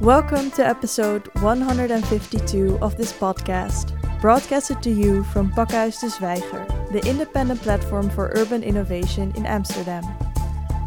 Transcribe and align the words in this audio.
Welcome 0.00 0.50
to 0.52 0.66
episode 0.66 1.28
152 1.44 2.78
of 2.80 2.96
this 2.96 3.12
podcast, 3.12 3.92
broadcasted 4.22 4.82
to 4.82 4.90
you 4.90 5.22
from 5.24 5.52
Pakhuis 5.52 6.00
de 6.00 6.06
Zwijger, 6.08 6.64
the 6.90 7.06
independent 7.06 7.60
platform 7.60 8.08
for 8.08 8.32
urban 8.34 8.62
innovation 8.62 9.30
in 9.36 9.44
Amsterdam. 9.44 10.02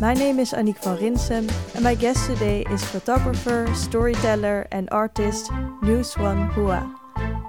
My 0.02 0.16
name 0.16 0.40
is 0.40 0.52
Annick 0.52 0.82
van 0.84 0.98
Rinsum, 0.98 1.46
and 1.76 1.84
my 1.84 1.94
guest 1.94 2.26
today 2.26 2.66
is 2.72 2.84
photographer, 2.84 3.70
storyteller, 3.76 4.66
and 4.72 4.90
artist 4.92 5.52
Nhu 5.86 6.02
Xuan 6.02 6.50
Hua. 6.54 6.82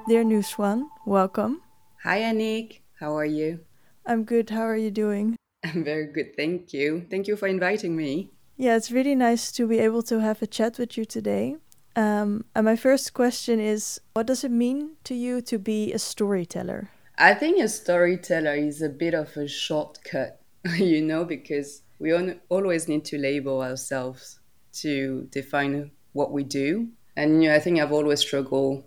Dear 0.06 0.22
Nhu 0.22 0.44
Xuan, 0.44 0.84
welcome. 1.06 1.62
Hi, 2.02 2.20
Annick. 2.20 2.82
How 3.00 3.16
are 3.16 3.24
you? 3.24 3.60
I'm 4.04 4.24
good. 4.24 4.50
How 4.50 4.68
are 4.68 4.76
you 4.76 4.90
doing? 4.90 5.36
I'm 5.64 5.82
very 5.82 6.12
good, 6.12 6.36
thank 6.36 6.74
you. 6.74 7.06
Thank 7.08 7.26
you 7.26 7.36
for 7.36 7.48
inviting 7.48 7.96
me. 7.96 8.34
Yeah, 8.57 8.77
it's 8.77 8.93
really 8.93 9.16
nice 9.16 9.50
to 9.52 9.66
be 9.66 9.80
able 9.80 10.02
to 10.05 10.20
have 10.20 10.41
a 10.41 10.46
chat 10.46 10.79
with 10.79 10.96
you 10.96 11.05
today. 11.05 11.57
Um, 11.96 12.45
and 12.55 12.64
my 12.64 12.77
first 12.77 13.12
question 13.12 13.59
is 13.59 14.01
What 14.15 14.27
does 14.27 14.45
it 14.45 14.51
mean 14.51 14.92
to 15.05 15.15
you 15.15 15.41
to 15.42 15.59
be 15.59 15.92
a 15.92 15.98
storyteller? 15.98 16.91
I 17.19 17.34
think 17.34 17.61
a 17.61 17.69
storyteller 17.69 18.55
is 18.55 18.83
a 18.83 18.88
bit 18.88 19.14
of 19.14 19.37
a 19.37 19.48
shortcut, 19.48 20.41
you 20.77 21.02
know, 21.02 21.25
because 21.25 21.83
we 21.98 22.12
always 22.48 22.88
need 22.88 23.05
to 23.06 23.19
label 23.19 23.62
ourselves 23.62 24.41
to 24.75 25.28
define 25.30 25.91
what 26.12 26.33
we 26.33 26.45
do. 26.45 26.89
And 27.16 27.42
you 27.42 27.48
know, 27.48 27.56
I 27.56 27.61
think 27.61 27.80
I've 27.80 27.92
always 27.92 28.20
struggled 28.20 28.84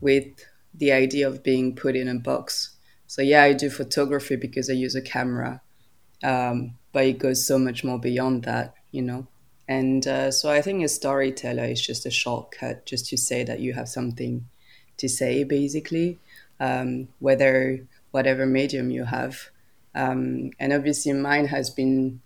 with 0.00 0.26
the 0.74 0.92
idea 0.92 1.28
of 1.28 1.42
being 1.42 1.74
put 1.74 1.96
in 1.96 2.08
a 2.08 2.14
box. 2.14 2.76
So, 3.06 3.22
yeah, 3.22 3.44
I 3.44 3.52
do 3.52 3.70
photography 3.70 4.36
because 4.36 4.68
I 4.68 4.74
use 4.74 4.94
a 4.94 5.02
camera, 5.02 5.60
um, 6.22 6.74
but 6.92 7.04
it 7.04 7.18
goes 7.18 7.46
so 7.46 7.58
much 7.58 7.84
more 7.84 7.98
beyond 7.98 8.44
that 8.44 8.74
you 8.96 9.02
know. 9.02 9.26
And 9.68 10.06
uh, 10.06 10.30
so 10.30 10.50
I 10.50 10.62
think 10.62 10.82
a 10.82 10.88
storyteller 10.88 11.64
is 11.64 11.84
just 11.84 12.06
a 12.06 12.10
shortcut 12.10 12.86
just 12.86 13.06
to 13.10 13.16
say 13.16 13.44
that 13.44 13.60
you 13.60 13.74
have 13.74 13.88
something 13.88 14.48
to 14.96 15.08
say, 15.08 15.44
basically, 15.44 16.18
um, 16.60 17.08
whether 17.18 17.84
whatever 18.12 18.46
medium 18.46 18.90
you 18.90 19.04
have. 19.04 19.50
Um, 19.94 20.50
and 20.58 20.72
obviously, 20.72 21.12
mine 21.12 21.46
has 21.48 21.68
been 21.70 22.20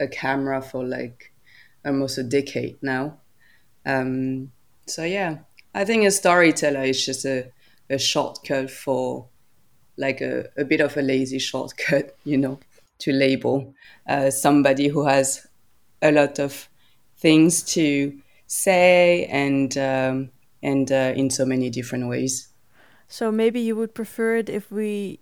a 0.00 0.08
camera 0.08 0.62
for 0.62 0.84
like 0.84 1.32
almost 1.84 2.18
a 2.18 2.22
decade 2.22 2.76
now. 2.82 3.18
Um, 3.84 4.52
so 4.86 5.04
yeah, 5.04 5.38
I 5.74 5.84
think 5.84 6.04
a 6.04 6.10
storyteller 6.10 6.82
is 6.82 7.04
just 7.04 7.24
a, 7.24 7.50
a 7.90 7.98
shortcut 7.98 8.70
for 8.70 9.26
like 9.96 10.20
a, 10.20 10.46
a 10.56 10.64
bit 10.64 10.80
of 10.80 10.96
a 10.96 11.02
lazy 11.02 11.38
shortcut, 11.38 12.16
you 12.24 12.38
know, 12.38 12.60
to 13.00 13.12
label 13.12 13.74
uh, 14.06 14.30
somebody 14.30 14.88
who 14.88 15.06
has 15.06 15.46
a 16.02 16.12
lot 16.12 16.38
of 16.38 16.68
things 17.16 17.62
to 17.62 18.18
say 18.46 19.26
and 19.26 19.76
um, 19.78 20.30
and 20.62 20.90
uh, 20.90 21.12
in 21.16 21.30
so 21.30 21.44
many 21.44 21.70
different 21.70 22.08
ways. 22.08 22.48
So 23.08 23.30
maybe 23.30 23.60
you 23.60 23.76
would 23.76 23.94
prefer 23.94 24.36
it 24.36 24.48
if 24.48 24.70
we 24.70 25.20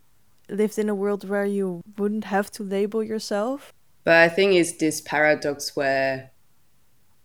lived 0.48 0.78
in 0.78 0.88
a 0.88 0.94
world 0.94 1.28
where 1.28 1.44
you 1.44 1.82
wouldn't 1.98 2.24
have 2.24 2.50
to 2.52 2.62
label 2.62 3.02
yourself. 3.02 3.72
But 4.04 4.14
I 4.14 4.28
think 4.28 4.54
it's 4.54 4.76
this 4.78 5.00
paradox 5.00 5.76
where 5.76 6.30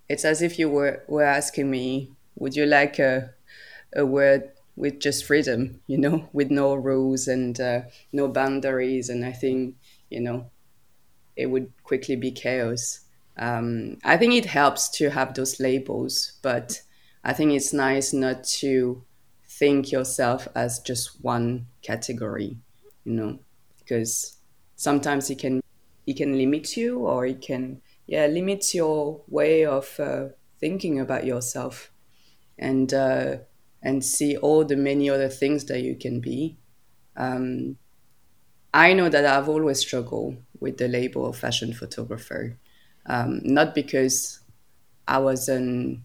it's 0.09 0.25
as 0.25 0.41
if 0.41 0.59
you 0.59 0.69
were 0.69 1.03
were 1.07 1.23
asking 1.23 1.69
me, 1.69 2.11
would 2.35 2.55
you 2.55 2.65
like 2.65 2.99
a 2.99 3.33
a 3.95 4.05
word 4.05 4.51
with 4.75 4.99
just 4.99 5.25
freedom, 5.25 5.81
you 5.87 5.97
know, 5.97 6.29
with 6.33 6.51
no 6.51 6.75
rules 6.75 7.27
and 7.27 7.59
uh, 7.59 7.81
no 8.11 8.27
boundaries? 8.27 9.09
And 9.09 9.25
I 9.25 9.31
think 9.31 9.75
you 10.09 10.21
know, 10.21 10.49
it 11.35 11.47
would 11.47 11.71
quickly 11.83 12.15
be 12.15 12.31
chaos 12.31 13.06
um, 13.37 13.97
I 14.03 14.17
think 14.17 14.33
it 14.33 14.45
helps 14.45 14.89
to 14.97 15.09
have 15.09 15.33
those 15.33 15.59
labels, 15.59 16.33
but 16.41 16.81
I 17.23 17.33
think 17.33 17.51
it's 17.53 17.73
nice 17.73 18.13
not 18.13 18.43
to 18.61 19.03
think 19.47 19.91
yourself 19.91 20.47
as 20.55 20.79
just 20.79 21.23
one 21.23 21.67
category, 21.81 22.57
you 23.03 23.13
know, 23.13 23.39
because 23.79 24.37
sometimes 24.75 25.29
it 25.29 25.39
can 25.39 25.61
it 26.05 26.17
can 26.17 26.37
limit 26.37 26.77
you 26.77 26.99
or 26.99 27.25
it 27.25 27.41
can 27.41 27.81
yeah 28.07 28.27
limit 28.27 28.73
your 28.73 29.21
way 29.27 29.65
of 29.65 29.99
uh, 29.99 30.27
thinking 30.59 30.99
about 30.99 31.25
yourself 31.25 31.91
and 32.57 32.93
uh, 32.93 33.37
and 33.83 34.03
see 34.03 34.35
all 34.37 34.65
the 34.65 34.75
many 34.75 35.09
other 35.09 35.29
things 35.29 35.65
that 35.65 35.81
you 35.81 35.95
can 35.95 36.21
be. 36.21 36.57
Um, 37.15 37.77
I 38.73 38.93
know 38.93 39.09
that 39.09 39.25
I've 39.25 39.49
always 39.49 39.79
struggled 39.79 40.37
with 40.59 40.77
the 40.77 40.87
label 40.87 41.25
of 41.25 41.37
fashion 41.37 41.73
photographer 41.73 42.57
um, 43.07 43.41
not 43.43 43.73
because 43.73 44.41
I 45.07 45.17
was 45.19 45.47
an, 45.47 46.03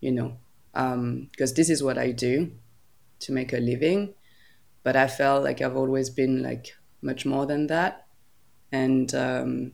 you 0.00 0.12
know, 0.12 0.36
because 0.72 1.50
um, 1.50 1.54
this 1.56 1.70
is 1.70 1.82
what 1.82 1.98
I 1.98 2.12
do 2.12 2.52
to 3.20 3.32
make 3.32 3.52
a 3.52 3.58
living, 3.58 4.14
but 4.82 4.94
I 4.94 5.08
felt 5.08 5.42
like 5.42 5.60
I've 5.60 5.76
always 5.76 6.10
been 6.10 6.42
like 6.42 6.74
much 7.02 7.24
more 7.24 7.46
than 7.46 7.66
that, 7.68 8.06
and 8.70 9.12
um, 9.14 9.72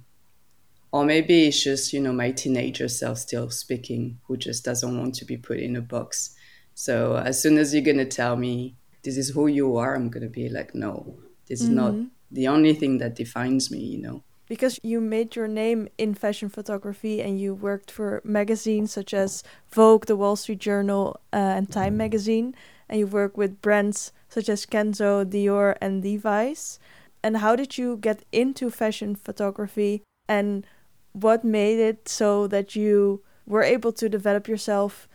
or 0.93 1.05
maybe 1.05 1.49
it's 1.49 1.63
just 1.63 1.93
you 1.93 2.01
know 2.01 2.13
my 2.13 2.31
teenager 2.31 2.89
self 2.89 3.19
still 3.19 3.51
speaking, 3.51 4.19
who 4.27 4.37
just 4.37 4.65
doesn't 4.65 4.99
want 4.99 5.15
to 5.17 5.25
be 5.25 5.37
put 5.37 5.59
in 5.59 5.77
a 5.77 5.83
box. 5.83 6.37
So 6.75 7.17
as 7.17 7.41
soon 7.43 7.59
as 7.59 7.75
you're 7.75 7.83
gonna 7.83 8.05
tell 8.05 8.37
me 8.37 8.77
this 9.03 9.17
is 9.17 9.31
who 9.31 9.49
you 9.49 9.77
are, 9.77 9.95
I'm 9.95 10.09
gonna 10.09 10.29
be 10.29 10.49
like, 10.49 10.75
no, 10.75 11.19
this 11.49 11.61
is 11.61 11.67
mm-hmm. 11.67 11.77
not 11.77 11.95
the 12.31 12.49
only 12.49 12.75
thing 12.75 12.99
that 12.99 13.17
defines 13.17 13.71
me, 13.71 13.81
you 13.81 14.01
know 14.01 14.23
because 14.49 14.79
you 14.83 15.01
made 15.01 15.37
your 15.37 15.49
name 15.49 15.89
in 15.97 16.15
fashion 16.15 16.49
photography 16.49 17.23
and 17.23 17.41
you 17.41 17.55
worked 17.55 17.91
for 17.91 18.21
magazines 18.25 18.93
such 18.93 19.15
as 19.15 19.43
Vogue, 19.71 20.07
The 20.07 20.17
Wall 20.17 20.37
Street 20.37 20.59
Journal, 20.59 21.21
uh, 21.33 21.37
and 21.37 21.71
Time 21.71 21.97
magazine, 21.97 22.55
and 22.89 22.99
you 22.99 23.07
work 23.07 23.37
with 23.37 23.63
brands 23.63 24.13
such 24.29 24.49
as 24.49 24.67
Kenzo, 24.67 25.25
Dior, 25.25 25.77
and 25.81 26.03
Levi's. 26.03 26.79
And 27.23 27.39
how 27.39 27.57
did 27.57 27.79
you 27.79 27.97
get 27.97 28.25
into 28.33 28.71
fashion 28.71 29.15
photography 29.15 30.03
and 30.29 30.67
what 31.13 31.45
made 31.45 31.79
it 31.79 32.09
so 32.09 32.47
that 32.49 32.77
you 32.77 33.23
were 33.47 33.63
able 33.63 33.93
to 33.93 34.09
develop 34.09 34.49
yourself 34.49 35.09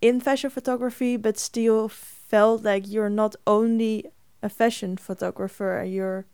in 0.00 0.18
fashion 0.20 0.50
photography 0.50 1.16
but 1.16 1.38
still 1.38 1.88
felt 1.88 2.64
like 2.64 2.88
you're 2.88 3.10
not 3.10 3.36
only 3.46 4.06
a 4.42 4.48
fashion 4.48 4.96
photographer, 4.96 5.84
you're 5.86 6.26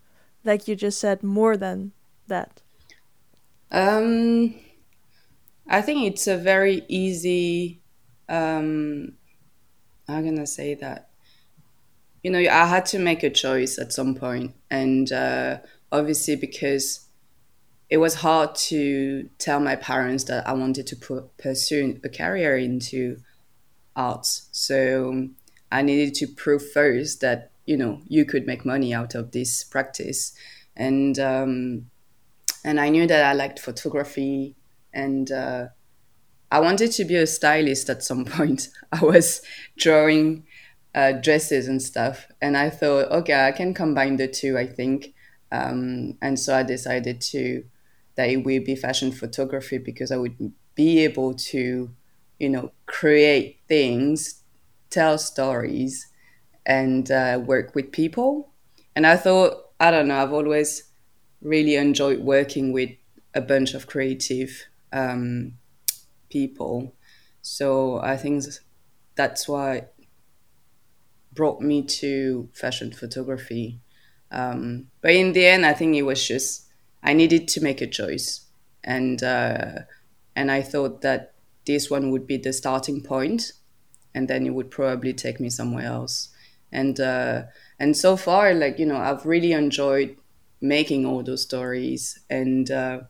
like 0.43 0.67
you 0.67 0.75
just 0.75 0.99
said 0.99 1.21
more 1.21 1.55
than 1.55 1.91
that? 2.29 2.61
Um, 3.71 4.55
I 5.67 5.81
think 5.81 6.05
it's 6.05 6.27
a 6.27 6.37
very 6.37 6.83
easy. 6.87 7.81
Um, 8.27 9.13
how 10.07 10.21
can 10.21 10.39
I 10.39 10.45
say 10.45 10.73
that? 10.75 11.09
You 12.23 12.31
know, 12.31 12.39
I 12.39 12.65
had 12.65 12.85
to 12.87 12.99
make 12.99 13.23
a 13.23 13.29
choice 13.29 13.77
at 13.77 13.93
some 13.93 14.15
point, 14.15 14.55
and 14.69 15.11
uh, 15.11 15.59
obviously 15.91 16.35
because 16.35 17.07
it 17.89 17.97
was 17.97 18.15
hard 18.15 18.55
to 18.55 19.29
tell 19.37 19.59
my 19.59 19.75
parents 19.75 20.25
that 20.25 20.47
I 20.47 20.53
wanted 20.53 20.85
to 20.87 20.95
put, 20.95 21.37
pursue 21.37 21.99
a 22.03 22.09
career 22.09 22.57
into 22.57 23.17
arts. 23.95 24.47
So 24.51 25.29
I 25.71 25.81
needed 25.81 26.13
to 26.15 26.27
prove 26.27 26.71
first 26.71 27.21
that 27.21 27.51
you 27.65 27.77
know 27.77 28.01
you 28.07 28.25
could 28.25 28.47
make 28.47 28.65
money 28.65 28.93
out 28.93 29.15
of 29.15 29.31
this 29.31 29.63
practice, 29.63 30.33
and 30.75 31.17
um, 31.19 31.89
and 32.63 32.79
I 32.79 32.89
knew 32.89 33.07
that 33.07 33.23
I 33.25 33.33
liked 33.33 33.59
photography 33.59 34.55
and 34.93 35.31
uh, 35.31 35.67
I 36.51 36.59
wanted 36.59 36.91
to 36.93 37.05
be 37.05 37.15
a 37.15 37.27
stylist 37.27 37.89
at 37.89 38.03
some 38.03 38.25
point. 38.37 38.69
I 38.91 39.03
was 39.03 39.41
drawing 39.77 40.45
uh, 40.95 41.13
dresses 41.13 41.67
and 41.67 41.81
stuff, 41.81 42.27
and 42.41 42.57
I 42.57 42.69
thought, 42.69 43.11
okay, 43.11 43.47
I 43.47 43.51
can 43.51 43.73
combine 43.73 44.17
the 44.17 44.27
two. 44.27 44.57
I 44.57 44.65
think, 44.65 45.13
um, 45.51 46.17
and 46.21 46.39
so 46.39 46.55
I 46.55 46.63
decided 46.63 47.21
to 47.21 47.63
that 48.15 48.29
it 48.29 48.37
would 48.37 48.65
be 48.65 48.75
fashion 48.75 49.11
photography 49.11 49.77
because 49.77 50.11
I 50.11 50.17
would 50.17 50.51
be 50.75 50.99
able 51.03 51.35
to, 51.35 51.91
you 52.39 52.49
know, 52.49 52.71
create 52.85 53.59
things, 53.67 54.43
tell 54.89 55.17
stories, 55.17 56.07
and 56.65 57.09
uh, 57.11 57.39
work 57.45 57.75
with 57.75 57.91
people. 57.91 58.51
And 58.95 59.05
I 59.05 59.15
thought, 59.15 59.53
I 59.79 59.91
don't 59.91 60.07
know, 60.07 60.21
I've 60.21 60.33
always 60.33 60.88
really 61.41 61.75
enjoyed 61.75 62.19
working 62.19 62.71
with 62.73 62.91
a 63.33 63.41
bunch 63.41 63.73
of 63.73 63.87
creative 63.87 64.65
um, 64.91 65.53
people. 66.29 66.93
So 67.41 67.99
I 67.99 68.17
think 68.17 68.45
that's 69.15 69.47
why 69.47 69.87
brought 71.31 71.61
me 71.61 71.83
to 71.83 72.49
fashion 72.53 72.91
photography. 72.91 73.79
Um, 74.31 74.87
but 75.01 75.11
in 75.11 75.33
the 75.33 75.45
end, 75.45 75.65
I 75.65 75.73
think 75.73 75.95
it 75.95 76.03
was 76.03 76.25
just 76.25 76.67
I 77.01 77.13
needed 77.13 77.47
to 77.49 77.61
make 77.61 77.81
a 77.81 77.87
choice, 77.87 78.41
and 78.83 79.21
uh, 79.23 79.71
and 80.35 80.51
I 80.51 80.61
thought 80.61 81.01
that 81.01 81.33
this 81.65 81.89
one 81.89 82.11
would 82.11 82.27
be 82.27 82.37
the 82.37 82.53
starting 82.53 83.01
point, 83.01 83.53
and 84.15 84.27
then 84.27 84.45
it 84.45 84.51
would 84.53 84.71
probably 84.71 85.13
take 85.13 85.39
me 85.39 85.49
somewhere 85.49 85.85
else. 85.85 86.29
And 86.71 86.99
uh, 86.99 87.43
and 87.79 87.97
so 87.97 88.17
far, 88.17 88.53
like 88.53 88.79
you 88.79 88.85
know, 88.85 88.97
I've 88.97 89.25
really 89.25 89.53
enjoyed 89.53 90.17
making 90.61 91.05
all 91.05 91.23
those 91.23 91.43
stories 91.43 92.19
and 92.29 92.69
uh, 92.71 93.01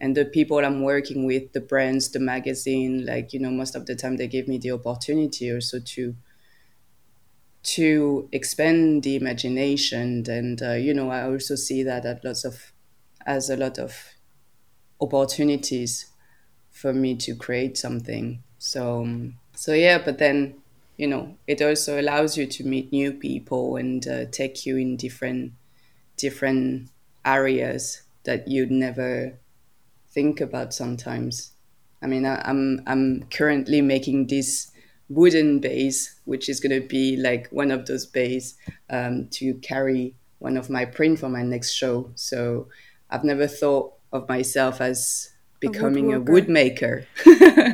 and 0.00 0.16
the 0.16 0.24
people 0.24 0.58
I'm 0.58 0.82
working 0.82 1.26
with, 1.26 1.52
the 1.52 1.60
brands, 1.60 2.10
the 2.10 2.20
magazine, 2.20 3.06
like 3.06 3.32
you 3.32 3.40
know, 3.40 3.50
most 3.50 3.74
of 3.76 3.86
the 3.86 3.96
time 3.96 4.16
they 4.16 4.28
give 4.28 4.48
me 4.48 4.58
the 4.58 4.72
opportunity 4.72 5.52
also 5.52 5.80
to 5.80 6.16
to 7.62 8.28
expand 8.32 9.02
the 9.02 9.16
imagination, 9.16 10.24
and 10.28 10.62
uh, 10.62 10.72
you 10.72 10.94
know, 10.94 11.10
I 11.10 11.24
also 11.24 11.54
see 11.54 11.82
that 11.82 12.04
at 12.06 12.24
lots 12.24 12.44
of 12.44 12.72
as 13.26 13.50
a 13.50 13.56
lot 13.56 13.78
of 13.78 14.14
opportunities 15.00 16.06
for 16.70 16.92
me 16.92 17.16
to 17.16 17.34
create 17.36 17.76
something. 17.78 18.42
So 18.58 19.02
um, 19.02 19.36
so 19.54 19.74
yeah, 19.74 19.98
but 20.04 20.18
then 20.18 20.56
you 20.96 21.06
know, 21.08 21.36
it 21.46 21.62
also 21.62 22.00
allows 22.00 22.36
you 22.38 22.46
to 22.46 22.64
meet 22.64 22.92
new 22.92 23.12
people 23.12 23.76
and 23.76 24.06
uh, 24.08 24.26
take 24.32 24.66
you 24.66 24.76
in 24.78 24.96
different 24.96 25.52
different 26.18 26.90
areas 27.24 28.02
that 28.24 28.48
you'd 28.48 28.70
never 28.70 29.38
think 30.10 30.40
about 30.40 30.74
sometimes. 30.74 31.52
I 32.02 32.06
mean, 32.06 32.26
I, 32.26 32.48
am 32.48 32.82
I'm, 32.86 33.22
I'm 33.22 33.22
currently 33.30 33.80
making 33.80 34.26
this 34.26 34.70
wooden 35.08 35.60
base, 35.60 36.20
which 36.24 36.48
is 36.48 36.60
going 36.60 36.80
to 36.80 36.86
be 36.86 37.16
like 37.16 37.48
one 37.48 37.70
of 37.70 37.86
those 37.86 38.06
bays 38.06 38.54
um, 38.90 39.28
to 39.32 39.54
carry 39.54 40.14
one 40.38 40.56
of 40.56 40.70
my 40.70 40.84
print 40.84 41.18
for 41.18 41.28
my 41.28 41.42
next 41.42 41.72
show. 41.72 42.10
So 42.14 42.68
I've 43.10 43.24
never 43.24 43.46
thought 43.46 43.94
of 44.12 44.28
myself 44.28 44.80
as 44.80 45.30
becoming 45.60 46.12
a, 46.12 46.18
a 46.18 46.20
wood 46.20 46.48
maker. 46.48 47.06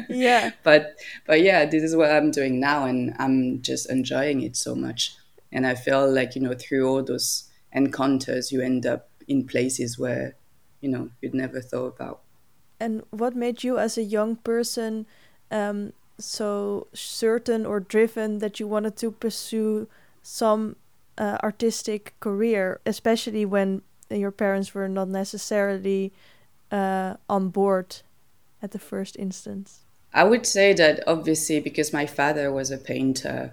yeah. 0.09 0.53
But 0.63 0.97
but 1.27 1.43
yeah, 1.43 1.67
this 1.67 1.83
is 1.83 1.95
what 1.97 2.11
I'm 2.11 2.31
doing 2.31 2.61
now, 2.61 2.87
and 2.87 3.15
I'm 3.19 3.63
just 3.63 3.91
enjoying 3.91 4.43
it 4.43 4.57
so 4.57 4.75
much. 4.75 5.17
And 5.53 5.67
I 5.67 5.75
feel 5.75 6.11
like 6.11 6.35
you 6.35 6.43
know 6.43 6.55
through 6.55 6.89
all 6.89 7.03
those 7.03 7.51
encounters, 7.75 8.53
you 8.53 8.61
end 8.61 8.87
up 8.87 9.09
in 9.29 9.47
places 9.47 9.99
where 9.99 10.37
you 10.81 10.89
know 10.89 11.11
you'd 11.21 11.35
never 11.35 11.61
thought 11.61 11.95
about. 11.97 12.21
And 12.81 13.03
what 13.11 13.37
made 13.37 13.63
you, 13.65 13.79
as 13.79 13.99
a 13.99 14.03
young 14.03 14.37
person, 14.37 15.07
um, 15.51 15.93
so 16.19 16.87
certain 16.93 17.67
or 17.67 17.81
driven 17.81 18.39
that 18.39 18.61
you 18.61 18.67
wanted 18.67 18.97
to 18.97 19.11
pursue 19.11 19.89
some 20.23 20.77
uh, 21.19 21.39
artistic 21.43 22.15
career, 22.21 22.81
especially 22.87 23.45
when 23.45 23.83
your 24.11 24.31
parents 24.31 24.75
were 24.75 24.89
not 24.89 25.09
necessarily 25.09 26.13
uh, 26.71 27.15
on 27.29 27.49
board 27.49 27.97
at 28.63 28.73
the 28.73 28.79
first 28.79 29.17
instance? 29.19 29.81
I 30.13 30.25
would 30.25 30.47
say 30.47 30.73
that 30.75 31.03
obviously 31.07 31.61
because 31.61 31.93
my 31.93 32.07
father 32.07 32.53
was 32.53 32.71
a 32.71 32.79
painter, 32.79 33.53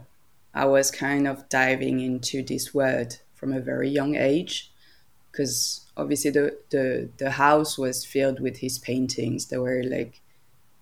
I 0.54 0.66
was 0.66 0.92
kind 0.92 1.28
of 1.28 1.50
diving 1.50 2.00
into 2.00 2.44
this 2.44 2.74
world 2.74 3.20
from 3.42 3.52
a 3.52 3.60
very 3.60 3.90
young 3.90 4.16
age 4.16 4.72
because 5.32 5.90
obviously 5.98 6.30
the, 6.30 6.58
the, 6.70 7.10
the 7.18 7.32
house 7.32 7.76
was 7.78 8.06
filled 8.06 8.40
with 8.40 8.58
his 8.58 8.78
paintings. 8.78 9.48
There 9.48 9.62
were 9.62 9.82
like 9.84 10.22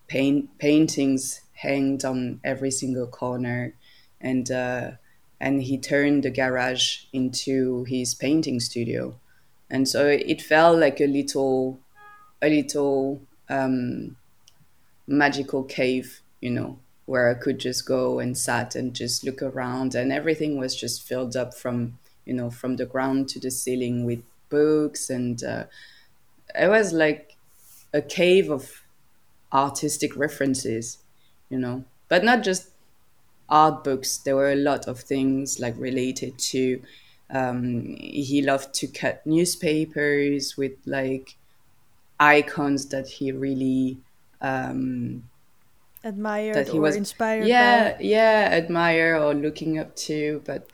paint, 0.07 0.57
paintings 0.57 1.41
hanged 1.53 2.03
on 2.03 2.41
every 2.43 2.71
single 2.71 3.07
corner. 3.07 3.75
And 4.19 4.51
uh, 4.51 4.91
and 5.39 5.63
he 5.63 5.77
turned 5.77 6.23
the 6.23 6.31
garage 6.31 7.05
into 7.13 7.85
his 7.85 8.13
painting 8.13 8.59
studio. 8.59 9.15
And 9.69 9.87
so 9.87 10.05
it 10.05 10.41
felt 10.41 10.79
like 10.79 10.99
a 10.99 11.07
little 11.07 11.79
a 12.41 12.49
little 12.49 13.21
um, 13.47 14.17
magical 15.07 15.63
cave, 15.63 16.21
you 16.41 16.49
know, 16.49 16.79
where 17.05 17.29
I 17.29 17.35
could 17.35 17.59
just 17.59 17.85
go 17.85 18.19
and 18.19 18.37
sat 18.37 18.75
and 18.75 18.93
just 18.93 19.23
look 19.23 19.41
around, 19.41 19.95
and 19.95 20.11
everything 20.11 20.57
was 20.57 20.75
just 20.75 21.07
filled 21.07 21.37
up 21.37 21.53
from 21.53 21.97
you 22.29 22.35
know 22.35 22.49
from 22.49 22.75
the 22.75 22.85
ground 22.85 23.27
to 23.29 23.39
the 23.39 23.51
ceiling 23.51 24.05
with 24.05 24.21
books, 24.49 25.09
and 25.09 25.43
uh, 25.43 25.65
it 26.53 26.69
was 26.69 26.93
like 26.93 27.35
a 27.93 28.01
cave 28.01 28.51
of 28.51 28.83
artistic 29.51 30.15
references, 30.15 30.99
you 31.49 31.57
know, 31.57 31.83
but 32.07 32.23
not 32.23 32.43
just 32.43 32.69
art 33.49 33.83
books. 33.83 34.17
There 34.17 34.35
were 34.35 34.51
a 34.51 34.63
lot 34.71 34.87
of 34.87 34.99
things 34.99 35.59
like 35.59 35.75
related 35.77 36.37
to. 36.53 36.81
Um, 37.31 37.97
he 37.99 38.41
loved 38.41 38.73
to 38.75 38.87
cut 38.87 39.25
newspapers 39.25 40.57
with 40.57 40.73
like 40.85 41.35
icons 42.19 42.87
that 42.87 43.07
he 43.07 43.31
really 43.31 43.97
um, 44.41 45.23
admired 46.03 46.55
that 46.55 46.69
he 46.69 46.77
or 46.77 46.81
was 46.81 46.95
inspired 46.95 47.45
yeah 47.45 47.91
by. 47.91 47.97
yeah 48.01 48.49
admire 48.51 49.17
or 49.17 49.33
looking 49.33 49.77
up 49.77 49.95
to 49.95 50.41
but 50.45 50.67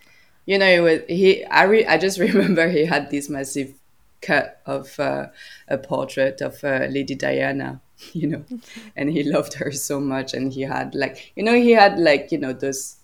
you 0.45 0.57
know 0.57 0.65
it 0.68 0.80
was 0.80 1.00
he 1.07 1.44
i 1.45 1.63
re, 1.63 1.86
i 1.86 1.97
just 1.97 2.19
remember 2.30 2.69
he 2.69 2.86
had 2.86 3.09
this 3.09 3.30
massive 3.30 3.74
cut 4.21 4.59
of 4.65 5.00
uh, 5.00 5.27
a 5.68 5.77
portrait 5.77 6.42
of 6.42 6.63
uh, 6.63 6.88
lady 6.89 7.15
diana 7.15 7.81
you 8.13 8.27
know 8.27 8.44
and 8.95 9.12
he 9.12 9.24
loved 9.24 9.53
her 9.56 9.71
so 9.71 10.00
much 10.00 10.33
and 10.33 10.53
he 10.53 10.62
had 10.62 10.95
like 10.95 11.31
you 11.36 11.44
know 11.44 11.53
he 11.53 11.71
had 11.71 12.00
like 12.00 12.31
you 12.31 12.38
know 12.38 12.53
those 12.53 12.97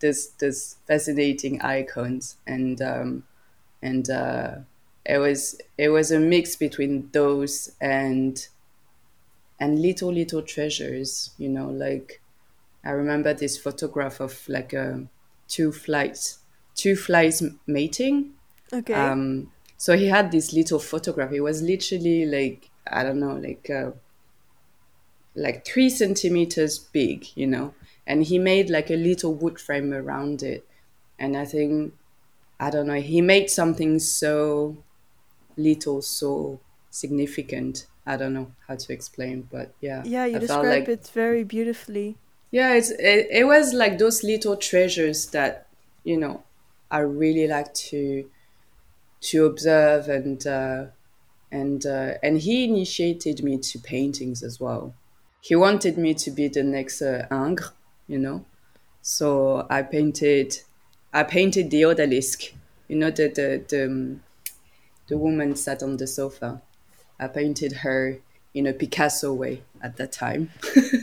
this 0.00 0.28
this 0.40 0.76
fascinating 0.86 1.60
icons 1.62 2.36
and 2.46 2.82
um 2.82 3.24
and 3.82 4.10
uh 4.10 4.56
it 5.06 5.18
was 5.18 5.60
it 5.78 5.90
was 5.90 6.12
a 6.12 6.18
mix 6.20 6.56
between 6.56 7.08
those 7.12 7.72
and 7.80 8.48
and 9.58 9.80
little 9.80 10.12
little 10.12 10.42
treasures 10.42 11.30
you 11.38 11.48
know 11.48 11.68
like 11.68 12.20
i 12.84 12.90
remember 12.90 13.34
this 13.34 13.58
photograph 13.58 14.20
of 14.20 14.48
like 14.48 14.72
a 14.72 14.92
um, 14.94 15.10
two 15.48 15.72
flights 15.72 16.38
two 16.74 16.96
flies 16.96 17.42
mating 17.66 18.32
okay 18.72 18.94
um 18.94 19.50
so 19.76 19.96
he 19.96 20.06
had 20.06 20.30
this 20.30 20.52
little 20.52 20.78
photograph 20.78 21.32
it 21.32 21.40
was 21.40 21.62
literally 21.62 22.24
like 22.26 22.70
i 22.90 23.02
don't 23.02 23.20
know 23.20 23.36
like 23.36 23.68
uh, 23.70 23.90
like 25.34 25.64
three 25.64 25.88
centimeters 25.88 26.78
big 26.78 27.26
you 27.34 27.46
know 27.46 27.74
and 28.06 28.24
he 28.24 28.38
made 28.38 28.68
like 28.68 28.90
a 28.90 28.96
little 28.96 29.34
wood 29.34 29.58
frame 29.58 29.92
around 29.92 30.42
it 30.42 30.66
and 31.18 31.36
i 31.36 31.44
think 31.44 31.94
i 32.60 32.68
don't 32.70 32.86
know 32.86 33.00
he 33.00 33.20
made 33.20 33.48
something 33.48 33.98
so 33.98 34.76
little 35.56 36.02
so 36.02 36.60
significant. 36.90 37.86
I 38.06 38.16
don't 38.16 38.32
know 38.32 38.52
how 38.66 38.76
to 38.76 38.92
explain, 38.92 39.48
but 39.50 39.74
yeah. 39.80 40.02
Yeah, 40.04 40.26
you 40.26 40.36
I 40.36 40.40
describe 40.40 40.64
like, 40.64 40.88
it 40.88 41.10
very 41.12 41.44
beautifully. 41.44 42.16
Yeah, 42.50 42.74
it's 42.74 42.90
it, 42.90 43.28
it 43.30 43.44
was 43.46 43.72
like 43.72 43.98
those 43.98 44.22
little 44.22 44.56
treasures 44.56 45.26
that 45.26 45.66
you 46.04 46.16
know 46.16 46.42
I 46.92 46.98
really 46.98 47.48
like 47.48 47.72
to 47.90 48.28
to 49.22 49.46
observe 49.46 50.08
and 50.08 50.46
uh, 50.46 50.84
and 51.50 51.84
uh, 51.86 52.14
and 52.22 52.38
he 52.38 52.64
initiated 52.64 53.42
me 53.42 53.58
to 53.58 53.78
paintings 53.78 54.42
as 54.42 54.60
well. 54.60 54.94
He 55.40 55.56
wanted 55.56 55.96
me 55.96 56.14
to 56.14 56.30
be 56.30 56.48
the 56.48 56.62
next 56.62 57.02
uh, 57.02 57.26
Ingres, 57.30 57.72
you 58.06 58.18
know. 58.18 58.44
So 59.00 59.66
I 59.70 59.82
painted 59.82 60.60
I 61.12 61.22
painted 61.22 61.70
the 61.70 61.82
odalisque, 61.82 62.52
you 62.88 62.96
know 62.96 63.10
the 63.10 63.28
the 63.28 63.64
the 63.68 63.86
um, 63.86 64.22
the 65.08 65.16
woman 65.16 65.56
sat 65.56 65.82
on 65.82 65.96
the 65.96 66.06
sofa. 66.06 66.60
I 67.18 67.28
painted 67.28 67.72
her 67.84 68.18
in 68.54 68.66
a 68.66 68.72
Picasso 68.72 69.32
way 69.32 69.62
at 69.80 69.96
that 69.96 70.12
time. 70.12 70.50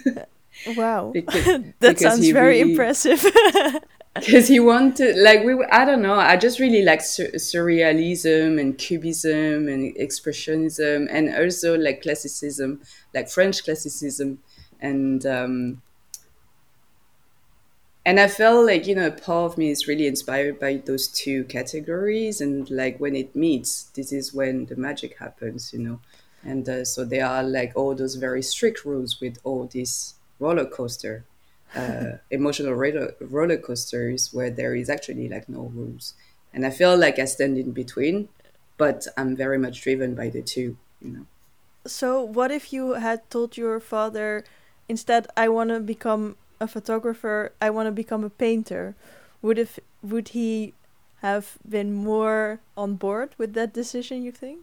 wow, 0.78 1.12
because, 1.14 1.46
that 1.46 1.80
because 1.80 2.02
sounds 2.02 2.30
very 2.30 2.60
really, 2.60 2.72
impressive. 2.72 3.26
Because 4.16 4.48
he 4.48 4.60
wanted, 4.60 5.18
like 5.18 5.44
we, 5.44 5.64
I 5.72 5.86
don't 5.86 6.02
know. 6.02 6.16
I 6.16 6.36
just 6.36 6.60
really 6.60 6.82
like 6.84 7.02
sur- 7.02 7.32
surrealism 7.36 8.60
and 8.60 8.78
cubism 8.78 9.68
and 9.68 9.96
expressionism, 9.96 11.08
and 11.10 11.34
also 11.34 11.78
like 11.78 12.02
classicism, 12.02 12.82
like 13.14 13.30
French 13.30 13.64
classicism, 13.64 14.40
and 14.82 15.26
um, 15.26 15.82
and 18.06 18.20
I 18.20 18.28
felt 18.28 18.66
like 18.66 18.88
you 18.88 18.96
know 18.96 19.12
part 19.12 19.52
of 19.52 19.58
me 19.58 19.70
is 19.70 19.88
really 19.88 20.08
inspired 20.08 20.60
by 20.60 20.78
those 20.86 21.08
two 21.08 21.44
categories, 21.46 22.42
and 22.42 22.70
like 22.70 23.00
when 23.00 23.16
it 23.16 23.36
meets, 23.36 23.84
this 23.96 24.12
is 24.12 24.34
when 24.34 24.66
the 24.66 24.76
magic 24.76 25.18
happens, 25.20 25.72
you 25.74 25.80
know. 25.80 26.00
And 26.44 26.68
uh, 26.70 26.86
so 26.86 27.04
there 27.06 27.26
are 27.26 27.44
like 27.44 27.74
all 27.76 27.96
those 27.96 28.16
very 28.16 28.42
strict 28.42 28.86
rules 28.86 29.20
with 29.22 29.38
all 29.44 29.66
this 29.72 30.16
roller 30.40 30.66
coaster, 30.66 31.26
uh, 31.76 32.18
emotional 32.32 32.74
roller, 32.74 33.14
roller 33.22 33.58
coasters 33.58 34.34
where 34.34 34.50
there 34.50 34.76
is 34.76 34.90
actually 34.90 35.30
like 35.30 35.48
no 35.48 35.72
rules. 35.74 36.14
And 36.54 36.66
I 36.66 36.72
feel 36.72 36.98
like 36.98 37.20
I 37.20 37.26
stand 37.26 37.58
in 37.58 37.72
between, 37.72 38.30
but 38.78 39.08
I'm 39.18 39.36
very 39.36 39.58
much 39.58 39.82
driven 39.82 40.16
by 40.16 40.30
the 40.30 40.42
two, 40.42 40.78
you 41.02 41.12
know. 41.12 41.26
So 41.86 42.22
what 42.22 42.52
if 42.52 42.74
you 42.74 42.94
had 42.94 43.30
told 43.30 43.58
your 43.58 43.80
father 43.80 44.44
instead 44.88 45.28
I 45.38 45.48
want 45.50 45.70
to 45.70 45.80
become 45.80 46.36
a 46.60 46.68
photographer, 46.68 47.54
I 47.62 47.70
want 47.70 47.88
to 47.88 47.92
become 47.92 48.24
a 48.24 48.30
painter, 48.30 48.96
would 49.42 49.58
if 49.58 49.80
would 50.02 50.30
he 50.30 50.74
have 51.22 51.58
been 51.68 51.94
more 51.94 52.60
on 52.76 52.96
board 52.96 53.36
with 53.38 53.54
that 53.54 53.74
decision? 53.74 54.24
You 54.24 54.32
think? 54.32 54.60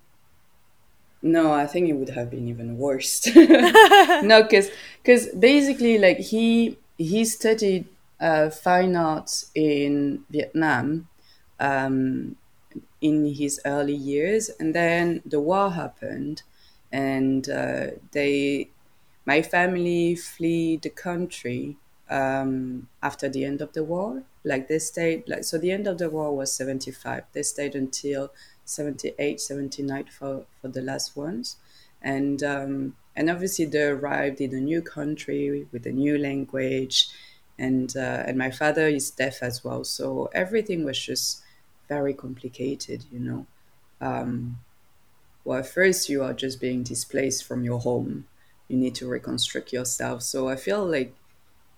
No, 1.23 1.53
I 1.53 1.67
think 1.67 1.89
it 1.89 1.95
would 1.95 2.11
have 2.11 2.31
been 2.31 2.49
even 2.49 2.77
worse. 2.77 3.27
no, 3.37 4.43
because 4.43 4.71
because 5.03 5.29
basically, 5.29 5.99
like 5.99 6.19
he 6.19 6.77
he 6.99 7.25
studied 7.25 7.89
uh, 8.21 8.51
fine 8.51 8.97
arts 8.97 9.51
in 9.55 10.25
Vietnam 10.31 11.09
um, 11.61 12.37
in 13.01 13.35
his 13.35 13.61
early 13.65 13.95
years, 13.95 14.51
and 14.61 14.75
then 14.75 15.23
the 15.25 15.41
war 15.41 15.71
happened, 15.73 16.43
and 16.93 17.49
uh, 17.49 17.89
they, 18.13 18.71
my 19.25 19.43
family, 19.43 20.15
flee 20.15 20.77
the 20.77 20.91
country 20.91 21.77
um, 22.09 22.89
after 23.03 23.29
the 23.29 23.45
end 23.45 23.61
of 23.61 23.73
the 23.73 23.85
war. 23.85 24.25
Like 24.45 24.69
they 24.69 24.79
stayed, 24.79 25.29
like 25.29 25.45
so, 25.45 25.59
the 25.59 25.73
end 25.73 25.87
of 25.87 25.99
the 25.99 26.09
war 26.11 26.35
was 26.37 26.53
seventy 26.53 26.93
five. 26.93 27.25
They 27.33 27.43
stayed 27.43 27.75
until 27.75 28.33
78, 28.65 29.41
79 29.41 30.07
for 30.07 30.47
for 30.61 30.69
the 30.69 30.83
last 30.83 31.17
ones, 31.17 31.57
and 32.01 32.43
um, 32.43 32.97
and 33.17 33.31
obviously 33.31 33.65
they 33.65 33.83
arrived 33.83 34.41
in 34.41 34.55
a 34.55 34.61
new 34.61 34.83
country 34.83 35.67
with 35.73 35.87
a 35.87 35.93
new 35.93 36.19
language, 36.19 37.09
and 37.59 37.97
uh, 37.97 38.25
and 38.27 38.37
my 38.37 38.51
father 38.51 38.87
is 38.87 39.11
deaf 39.11 39.43
as 39.43 39.65
well, 39.65 39.85
so 39.85 40.29
everything 40.35 40.85
was 40.85 40.99
just 40.99 41.43
very 41.89 42.15
complicated, 42.15 43.05
you 43.11 43.19
know. 43.19 43.47
Um, 44.01 44.59
well, 45.45 45.63
first 45.63 46.09
you 46.09 46.23
are 46.23 46.35
just 46.35 46.61
being 46.61 46.83
displaced 46.83 47.45
from 47.45 47.65
your 47.65 47.79
home. 47.79 48.27
You 48.69 48.77
need 48.77 48.97
to 48.97 49.09
reconstruct 49.09 49.73
yourself. 49.73 50.23
So 50.23 50.49
I 50.49 50.57
feel 50.57 50.85
like, 50.85 51.15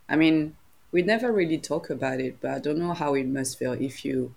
I 0.09 0.17
mean, 0.17 0.57
we 0.91 1.03
never 1.03 1.31
really 1.31 1.59
talk 1.59 1.91
about 1.91 2.19
it, 2.19 2.39
but 2.41 2.51
I 2.53 2.59
don't 2.61 2.79
know 2.79 2.95
how 2.95 3.15
it 3.15 3.27
must 3.27 3.59
feel 3.59 3.73
if 3.75 4.07
you 4.07 4.35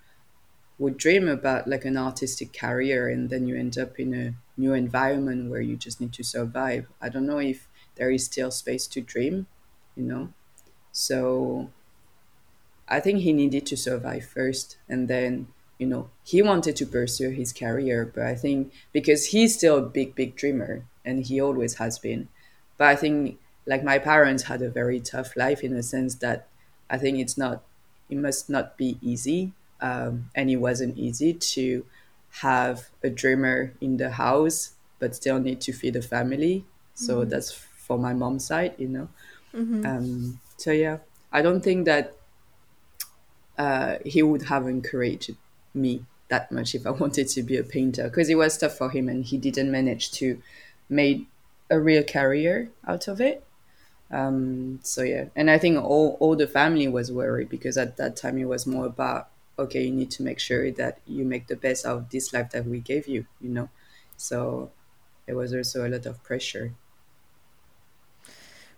would 0.81 0.97
dream 0.97 1.27
about 1.29 1.67
like 1.67 1.85
an 1.85 1.97
artistic 1.97 2.49
career 2.53 3.07
and 3.09 3.29
then 3.29 3.47
you 3.47 3.55
end 3.55 3.77
up 3.77 3.99
in 3.99 4.13
a 4.13 4.33
new 4.57 4.73
environment 4.73 5.49
where 5.51 5.61
you 5.61 5.77
just 5.77 6.01
need 6.01 6.13
to 6.13 6.23
survive. 6.23 6.87
I 7.01 7.09
don't 7.09 7.27
know 7.27 7.39
if 7.39 7.67
there 7.95 8.11
is 8.11 8.25
still 8.25 8.51
space 8.51 8.87
to 8.87 9.01
dream, 9.01 9.47
you 9.95 10.03
know. 10.03 10.33
So 10.91 11.69
I 12.87 12.99
think 12.99 13.19
he 13.19 13.33
needed 13.33 13.65
to 13.67 13.77
survive 13.77 14.25
first 14.25 14.77
and 14.89 15.07
then 15.07 15.47
you 15.79 15.87
know 15.87 16.09
he 16.23 16.41
wanted 16.43 16.75
to 16.75 16.85
pursue 16.85 17.29
his 17.31 17.51
career 17.51 18.05
but 18.13 18.23
i 18.23 18.35
think 18.35 18.71
because 18.93 19.27
he's 19.33 19.57
still 19.57 19.77
a 19.79 19.81
big 19.97 20.13
big 20.13 20.35
dreamer 20.35 20.85
and 21.03 21.25
he 21.25 21.41
always 21.41 21.75
has 21.75 21.97
been 21.97 22.27
but 22.77 22.87
i 22.87 22.95
think 22.95 23.39
like 23.65 23.83
my 23.83 23.97
parents 23.97 24.43
had 24.43 24.61
a 24.61 24.69
very 24.69 24.99
tough 24.99 25.35
life 25.35 25.63
in 25.63 25.73
the 25.73 25.81
sense 25.81 26.13
that 26.15 26.47
i 26.87 26.97
think 26.99 27.17
it's 27.17 27.35
not 27.37 27.63
it 28.11 28.17
must 28.17 28.47
not 28.47 28.77
be 28.77 28.99
easy 29.01 29.53
um, 29.81 30.29
and 30.35 30.49
it 30.49 30.57
wasn't 30.57 30.97
easy 30.97 31.33
to 31.33 31.85
have 32.41 32.89
a 33.03 33.09
dreamer 33.09 33.73
in 33.81 33.97
the 33.97 34.11
house 34.11 34.71
but 34.99 35.15
still 35.15 35.39
need 35.39 35.59
to 35.61 35.73
feed 35.73 35.95
a 35.95 36.01
family 36.01 36.65
so 36.95 37.21
Mm-hmm. 37.21 37.29
that's 37.29 37.51
for 37.51 37.97
my 37.99 38.13
mom's 38.13 38.45
side 38.45 38.73
you 38.77 38.87
know 38.87 39.07
Mm-hmm. 39.55 39.85
um, 39.85 40.39
so 40.57 40.71
yeah 40.71 40.99
i 41.31 41.41
don't 41.41 41.61
think 41.61 41.85
that 41.85 42.13
uh, 43.57 43.97
he 44.05 44.23
would 44.23 44.43
have 44.43 44.67
encouraged 44.67 45.35
me 45.73 46.05
that 46.29 46.51
much 46.51 46.73
if 46.75 46.85
I 46.87 46.91
wanted 47.03 47.27
to 47.29 47.43
be 47.43 47.57
a 47.57 47.63
painter 47.63 48.05
because 48.05 48.29
it 48.29 48.35
was 48.35 48.57
tough 48.57 48.77
for 48.77 48.89
him 48.89 49.09
and 49.09 49.25
he 49.25 49.37
didn't 49.37 49.71
manage 49.71 50.11
to 50.13 50.41
make 50.89 51.27
a 51.69 51.79
real 51.79 52.03
career 52.03 52.69
out 52.87 53.07
of 53.07 53.21
it. 53.21 53.43
Um, 54.11 54.79
so 54.83 55.03
yeah, 55.03 55.25
and 55.35 55.49
I 55.51 55.57
think 55.57 55.83
all, 55.83 56.17
all 56.19 56.35
the 56.35 56.47
family 56.47 56.87
was 56.87 57.11
worried 57.11 57.49
because 57.49 57.77
at 57.77 57.97
that 57.97 58.17
time 58.17 58.37
it 58.37 58.45
was 58.45 58.67
more 58.67 58.85
about 58.87 59.29
okay, 59.57 59.83
you 59.83 59.91
need 59.91 60.11
to 60.11 60.23
make 60.23 60.39
sure 60.39 60.71
that 60.71 60.99
you 61.05 61.25
make 61.25 61.47
the 61.47 61.55
best 61.55 61.85
out 61.85 61.97
of 61.97 62.09
this 62.09 62.33
life 62.33 62.51
that 62.51 62.65
we 62.65 62.79
gave 62.79 63.07
you, 63.07 63.25
you 63.39 63.49
know. 63.49 63.69
So 64.17 64.71
there 65.25 65.35
was 65.35 65.53
also 65.53 65.87
a 65.87 65.89
lot 65.89 66.05
of 66.05 66.23
pressure. 66.23 66.73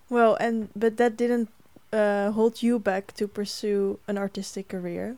Well, 0.10 0.36
and 0.36 0.70
but 0.76 0.98
that 0.98 1.18
didn't 1.18 1.50
uh, 1.92 2.32
hold 2.32 2.62
you 2.62 2.80
back 2.80 3.14
to 3.14 3.28
pursue 3.28 4.00
an 4.08 4.18
artistic 4.18 4.70
career. 4.70 5.18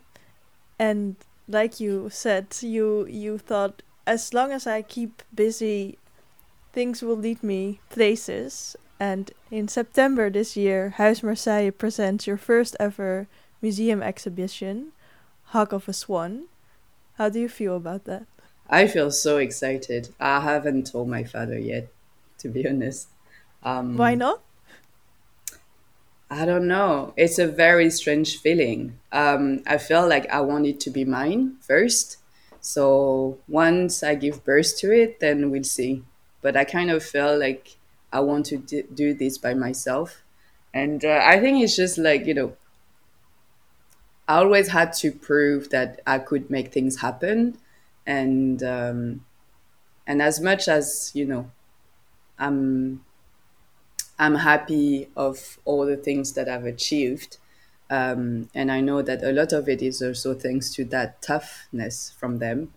And 0.78 1.16
like 1.48 1.80
you 1.80 2.10
said, 2.12 2.56
you 2.62 3.06
you 3.08 3.38
thought 3.38 3.82
as 4.06 4.34
long 4.34 4.52
as 4.52 4.68
I 4.68 4.82
keep 4.82 5.24
busy, 5.34 5.98
things 6.74 7.02
will 7.02 7.18
lead 7.18 7.44
me 7.44 7.80
places. 7.90 8.76
And 9.00 9.32
in 9.52 9.68
September 9.68 10.30
this 10.30 10.56
year, 10.56 10.94
Huis 10.98 11.24
Marseille 11.24 11.72
presents 11.72 12.28
your 12.28 12.38
first 12.38 12.76
ever 12.80 13.28
museum 13.62 14.02
exhibition, 14.02 14.92
Hug 15.48 15.74
of 15.74 15.88
a 15.88 15.94
Swan. 15.94 16.46
How 17.18 17.30
do 17.30 17.40
you 17.40 17.50
feel 17.50 17.76
about 17.78 18.06
that? 18.06 18.26
I 18.70 18.88
feel 18.88 19.12
so 19.12 19.38
excited. 19.38 20.10
I 20.20 20.40
haven't 20.42 20.88
told 20.92 21.08
my 21.08 21.24
father 21.24 21.58
yet, 21.58 21.88
to 22.40 22.50
be 22.50 22.68
honest. 22.68 23.08
Why 23.62 24.14
Um, 24.14 24.18
not? 24.18 24.42
I 26.30 26.46
don't 26.46 26.68
know. 26.68 27.14
It's 27.16 27.38
a 27.38 27.48
very 27.48 27.90
strange 27.92 28.38
feeling. 28.40 29.00
Um, 29.12 29.62
I 29.68 29.78
feel 29.78 30.08
like 30.08 30.28
I 30.32 30.42
want 30.42 30.66
it 30.66 30.80
to 30.82 30.90
be 30.90 31.06
mine 31.06 31.58
first. 31.62 32.18
So 32.60 33.38
once 33.48 34.02
I 34.02 34.16
give 34.16 34.44
birth 34.44 34.76
to 34.80 34.92
it, 34.92 35.20
then 35.20 35.52
we'll 35.52 35.64
see. 35.64 36.04
But 36.42 36.58
I 36.58 36.64
kind 36.64 36.90
of 36.90 37.04
feel 37.04 37.38
like 37.38 37.78
I 38.12 38.20
want 38.22 38.48
to 38.48 38.58
d- 38.58 38.84
do 38.94 39.14
this 39.14 39.38
by 39.38 39.54
myself. 39.54 40.24
And 40.74 41.06
uh, 41.06 41.22
I 41.24 41.40
think 41.40 41.64
it's 41.64 41.76
just 41.76 41.98
like, 42.00 42.26
you 42.26 42.34
know, 42.34 42.54
I 44.28 44.38
always 44.38 44.70
had 44.70 44.94
to 44.94 45.12
prove 45.12 45.70
that 45.70 46.02
I 46.08 46.20
could 46.20 46.50
make 46.50 46.72
things 46.74 47.02
happen. 47.02 47.58
And, 48.08 48.62
um, 48.64 49.26
and 50.08 50.22
as 50.22 50.40
much 50.40 50.68
as, 50.68 51.12
you 51.14 51.26
know, 51.26 51.52
I'm 52.38 53.04
I'm 54.18 54.36
happy 54.36 55.10
of 55.16 55.60
all 55.66 55.86
the 55.86 55.98
things 55.98 56.34
that 56.34 56.48
I've 56.48 56.66
achieved. 56.66 57.38
Um, 57.90 58.50
and 58.56 58.72
I 58.72 58.80
know 58.80 59.02
that 59.02 59.24
a 59.24 59.32
lot 59.32 59.52
of 59.52 59.68
it 59.68 59.82
is 59.82 60.02
also 60.02 60.34
thanks 60.34 60.74
to 60.76 60.86
that 60.86 61.22
toughness 61.22 62.14
from 62.18 62.40
them. 62.40 62.74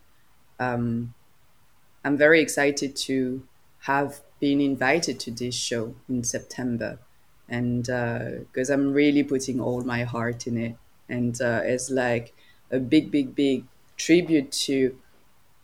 Um, 0.59 1.14
I'm 2.05 2.17
very 2.17 2.40
excited 2.40 2.97
to 2.97 3.47
have 3.83 4.21
been 4.40 4.61
invited 4.61 5.21
to 5.21 5.31
this 5.31 5.55
show 5.55 5.95
in 6.09 6.25
September. 6.25 6.99
And 7.49 7.85
because 7.85 8.69
I'm 8.69 8.93
really 8.93 9.23
putting 9.23 9.61
all 9.61 9.83
my 9.83 10.05
heart 10.05 10.47
in 10.47 10.59
it. 10.59 10.76
And 11.09 11.41
uh, 11.41 11.62
it's 11.65 11.91
like 11.91 12.35
a 12.71 12.79
big, 12.79 13.11
big, 13.11 13.35
big 13.35 13.65
tribute 13.97 14.53
to 14.53 14.99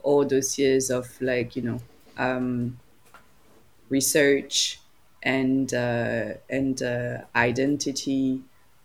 all 0.02 0.24
those 0.24 0.58
years 0.58 0.90
of 0.90 1.20
like, 1.20 1.56
you 1.56 1.62
know, 1.62 1.80
um, 2.16 2.78
research 3.88 4.80
and 5.22 5.72
uh, 5.72 6.34
and 6.50 6.82
uh, 6.82 7.22
identity 7.34 8.42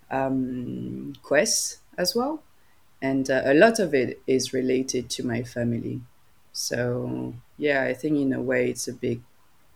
um, 0.10 1.14
quests 1.22 1.80
as 1.98 2.16
well. 2.16 2.44
And 3.02 3.30
uh, 3.30 3.42
a 3.46 3.54
lot 3.54 3.80
of 3.80 3.94
it 3.94 4.22
is 4.28 4.54
related 4.54 5.10
to 5.12 5.26
my 5.26 5.44
family. 5.44 6.02
So 6.52 7.34
yeah, 7.58 7.84
I 7.84 7.94
think 7.94 8.18
in 8.18 8.34
a 8.34 8.42
way 8.42 8.70
it's 8.70 8.88
a 8.88 8.94
big 8.94 9.22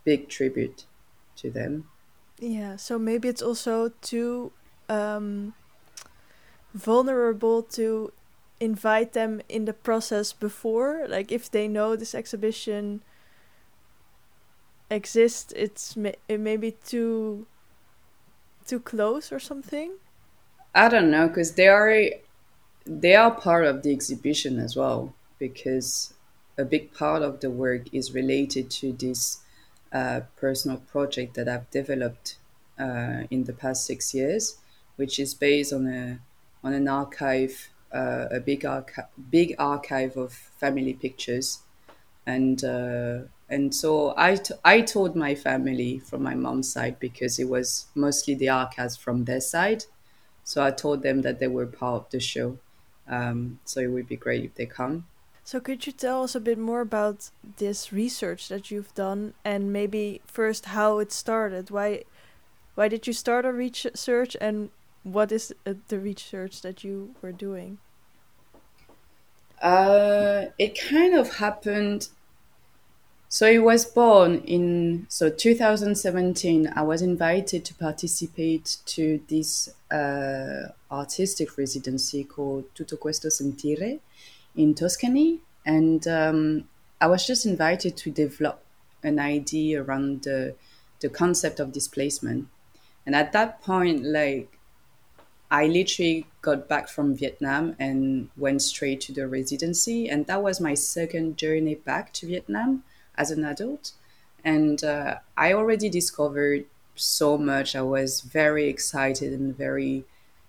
big 0.04 0.30
tribute 0.30 0.86
to 1.38 1.50
them. 1.50 1.90
Yeah, 2.40 2.76
so 2.76 3.00
maybe 3.00 3.28
it's 3.30 3.42
also 3.42 3.90
to 3.90 4.52
um, 4.90 5.54
vulnerable 6.74 7.62
to 7.62 8.12
invite 8.60 9.14
them 9.14 9.42
in 9.50 9.66
the 9.66 9.74
process 9.74 10.34
before. 10.34 11.06
Like 11.08 11.32
if 11.32 11.50
they 11.50 11.68
know 11.68 11.96
this 11.96 12.16
exhibition 12.16 13.02
exists, 14.90 15.54
it's 15.56 15.98
it 16.28 16.40
may 16.40 16.58
be 16.58 16.72
too 16.72 17.46
too 18.66 18.80
close 18.80 19.32
or 19.32 19.40
something. 19.40 19.94
I 20.76 20.90
don't 20.90 21.12
know 21.12 21.28
because 21.28 21.54
they 21.54 21.68
are 21.68 22.04
they 22.86 23.16
are 23.16 23.32
part 23.32 23.66
of 23.66 23.84
the 23.84 23.92
exhibition 23.92 24.60
as 24.60 24.76
well 24.76 25.14
because 25.40 26.14
a 26.58 26.66
big 26.66 26.94
part 26.94 27.22
of 27.22 27.40
the 27.40 27.50
work 27.50 27.94
is 27.94 28.14
related 28.14 28.70
to 28.70 28.94
this 28.94 29.40
uh, 29.92 30.22
personal 30.38 30.78
project 30.78 31.36
that 31.36 31.48
I've 31.48 31.70
developed 31.72 32.38
uh, 32.80 33.24
in 33.30 33.44
the 33.46 33.54
past 33.54 33.86
six 33.86 34.14
years, 34.14 34.58
which 34.96 35.20
is 35.20 35.34
based 35.34 35.74
on 35.74 35.88
a 35.88 36.20
on 36.64 36.74
an 36.74 36.88
archive, 36.88 37.70
uh, 37.92 38.28
a 38.32 38.40
big 38.40 38.66
archive, 38.66 39.06
big 39.30 39.56
archive 39.60 40.18
of 40.18 40.34
family 40.34 40.94
pictures, 40.94 41.60
and 42.26 42.64
uh, 42.64 43.20
and 43.50 43.76
so 43.76 44.14
I, 44.18 44.36
t- 44.36 44.56
I 44.64 44.82
told 44.82 45.16
my 45.16 45.36
family 45.36 46.00
from 46.00 46.24
my 46.24 46.34
mom's 46.34 46.72
side 46.72 47.00
because 47.00 47.38
it 47.38 47.48
was 47.48 47.88
mostly 47.94 48.34
the 48.34 48.50
archives 48.50 48.98
from 48.98 49.26
their 49.26 49.42
side, 49.42 49.86
so 50.44 50.64
I 50.64 50.72
told 50.72 51.04
them 51.04 51.22
that 51.22 51.40
they 51.40 51.48
were 51.48 51.68
part 51.68 52.06
of 52.06 52.10
the 52.10 52.20
show. 52.20 52.58
Um, 53.08 53.60
so 53.66 53.82
it 53.82 53.88
would 53.88 54.08
be 54.08 54.16
great 54.16 54.46
if 54.46 54.56
they 54.56 54.66
come. 54.66 55.06
So 55.44 55.60
could 55.60 55.86
you 55.86 55.92
tell 55.92 56.24
us 56.24 56.36
a 56.36 56.40
bit 56.40 56.58
more 56.58 56.80
about 56.80 57.30
this 57.58 57.92
research 57.92 58.48
that 58.48 58.72
you've 58.72 58.94
done 58.96 59.34
and 59.44 59.74
maybe 59.74 60.22
first 60.26 60.68
how 60.68 61.00
it 61.00 61.12
started? 61.12 61.70
Why 61.70 62.04
why 62.76 62.88
did 62.88 63.06
you 63.06 63.14
start 63.14 63.46
a 63.46 63.52
research 63.52 64.36
and 64.40 64.70
what 65.04 65.32
is 65.32 65.54
uh, 65.66 65.74
the 65.88 66.00
research 66.00 66.62
that 66.62 66.84
you 66.84 67.16
were 67.22 67.32
doing? 67.32 67.78
Uh, 69.62 70.48
it 70.58 70.80
kind 70.80 71.14
of 71.14 71.36
happened. 71.36 72.10
So 73.30 73.48
it 73.48 73.64
was 73.64 73.86
born 73.86 74.40
in 74.46 75.08
so 75.10 75.30
2017. 75.30 76.72
I 76.76 76.82
was 76.84 77.02
invited 77.02 77.66
to 77.66 77.74
participate 77.74 78.78
to 78.88 79.22
this 79.28 79.70
uh, 79.90 80.70
artistic 80.92 81.58
residency 81.58 82.24
called 82.24 82.66
Tutto 82.76 82.98
questo 82.98 83.30
sentire 83.30 84.00
in 84.56 84.76
Tuscany, 84.76 85.40
and 85.66 86.08
um, 86.08 86.68
I 87.02 87.08
was 87.08 87.26
just 87.26 87.46
invited 87.46 87.98
to 87.98 88.12
develop 88.12 88.64
an 89.02 89.20
idea 89.20 89.82
around 89.82 90.24
the 90.24 90.56
the 91.00 91.10
concept 91.10 91.60
of 91.60 91.72
displacement. 91.72 92.48
And 93.06 93.16
at 93.16 93.34
that 93.34 93.62
point, 93.62 94.04
like 94.04 94.58
I 95.54 95.68
literally 95.68 96.26
got 96.42 96.68
back 96.68 96.90
from 96.90 97.16
Vietnam 97.16 97.76
and 97.78 98.30
went 98.36 98.64
straight 98.64 99.02
to 99.02 99.14
the 99.14 99.28
residency, 99.28 100.10
and 100.10 100.26
that 100.26 100.42
was 100.42 100.60
my 100.60 100.74
second 100.74 101.38
journey 101.38 101.76
back 101.76 102.12
to 102.14 102.26
Vietnam 102.28 102.84
as 103.16 103.30
an 103.30 103.46
adult. 103.46 103.92
And 104.44 104.84
uh, 104.84 105.20
I 105.38 105.54
already 105.54 105.90
discovered 105.90 106.66
so 106.96 107.38
much. 107.38 107.76
I 107.76 107.84
was 107.84 108.22
very 108.22 108.68
excited 108.68 109.32
and 109.32 109.56
very 109.56 110.06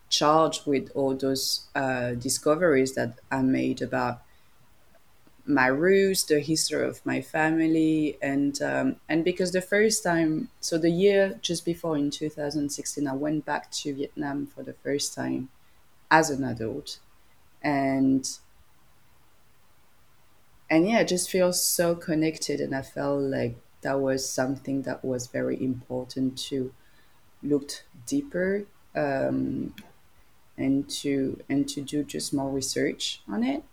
charged 0.09 0.67
with 0.67 0.91
all 0.95 1.15
those 1.15 1.67
uh, 1.75 2.13
discoveries 2.15 2.95
that 2.95 3.19
I 3.31 3.43
made 3.43 3.83
about 3.83 4.23
my 5.47 5.67
roots, 5.67 6.25
the 6.25 6.41
history 6.41 6.87
of 6.87 7.05
my 7.05 7.21
family, 7.21 8.19
and 8.23 8.61
um, 8.63 8.97
and 9.09 9.25
because 9.25 9.53
the 9.53 9.61
first 9.63 10.03
time, 10.03 10.51
so 10.61 10.79
the 10.79 10.91
year 10.91 11.39
just 11.43 11.65
before 11.65 11.97
in 11.97 12.11
2016, 12.11 13.07
I 13.07 13.15
went 13.15 13.45
back 13.45 13.71
to 13.73 13.95
Vietnam 13.95 14.47
for 14.47 14.63
the 14.63 14.73
first 14.75 15.15
time 15.15 15.51
as 16.11 16.31
an 16.31 16.45
adult, 16.45 17.01
and 17.63 18.29
and 20.71 20.89
yeah, 20.89 20.99
I 20.99 21.05
just 21.05 21.31
feel 21.31 21.53
so 21.53 21.95
connected, 21.95 22.61
and 22.61 22.75
I 22.75 22.83
felt 22.83 23.21
like 23.23 23.57
that 23.83 24.01
was 24.01 24.29
something 24.29 24.83
that 24.83 25.05
was 25.05 25.27
very 25.27 25.63
important 25.63 26.39
to 26.39 26.73
look 27.43 27.71
deeper 28.07 28.67
um, 28.95 29.75
and 30.59 30.89
to 30.91 31.41
and 31.49 31.69
to 31.71 31.83
do 31.83 32.05
just 32.05 32.35
more 32.35 32.51
research 32.51 33.23
on 33.29 33.45
it 33.45 33.65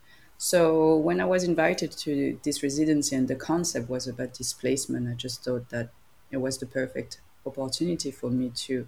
so 0.43 0.95
when 0.95 1.21
I 1.21 1.25
was 1.25 1.43
invited 1.43 1.91
to 1.99 2.39
this 2.41 2.63
residency 2.63 3.15
and 3.15 3.27
the 3.27 3.35
concept 3.35 3.87
was 3.87 4.07
about 4.07 4.33
displacement, 4.33 5.07
I 5.07 5.13
just 5.13 5.43
thought 5.45 5.69
that 5.69 5.89
it 6.31 6.37
was 6.37 6.57
the 6.57 6.65
perfect 6.65 7.21
opportunity 7.45 8.09
for 8.09 8.31
me 8.31 8.49
to 8.65 8.87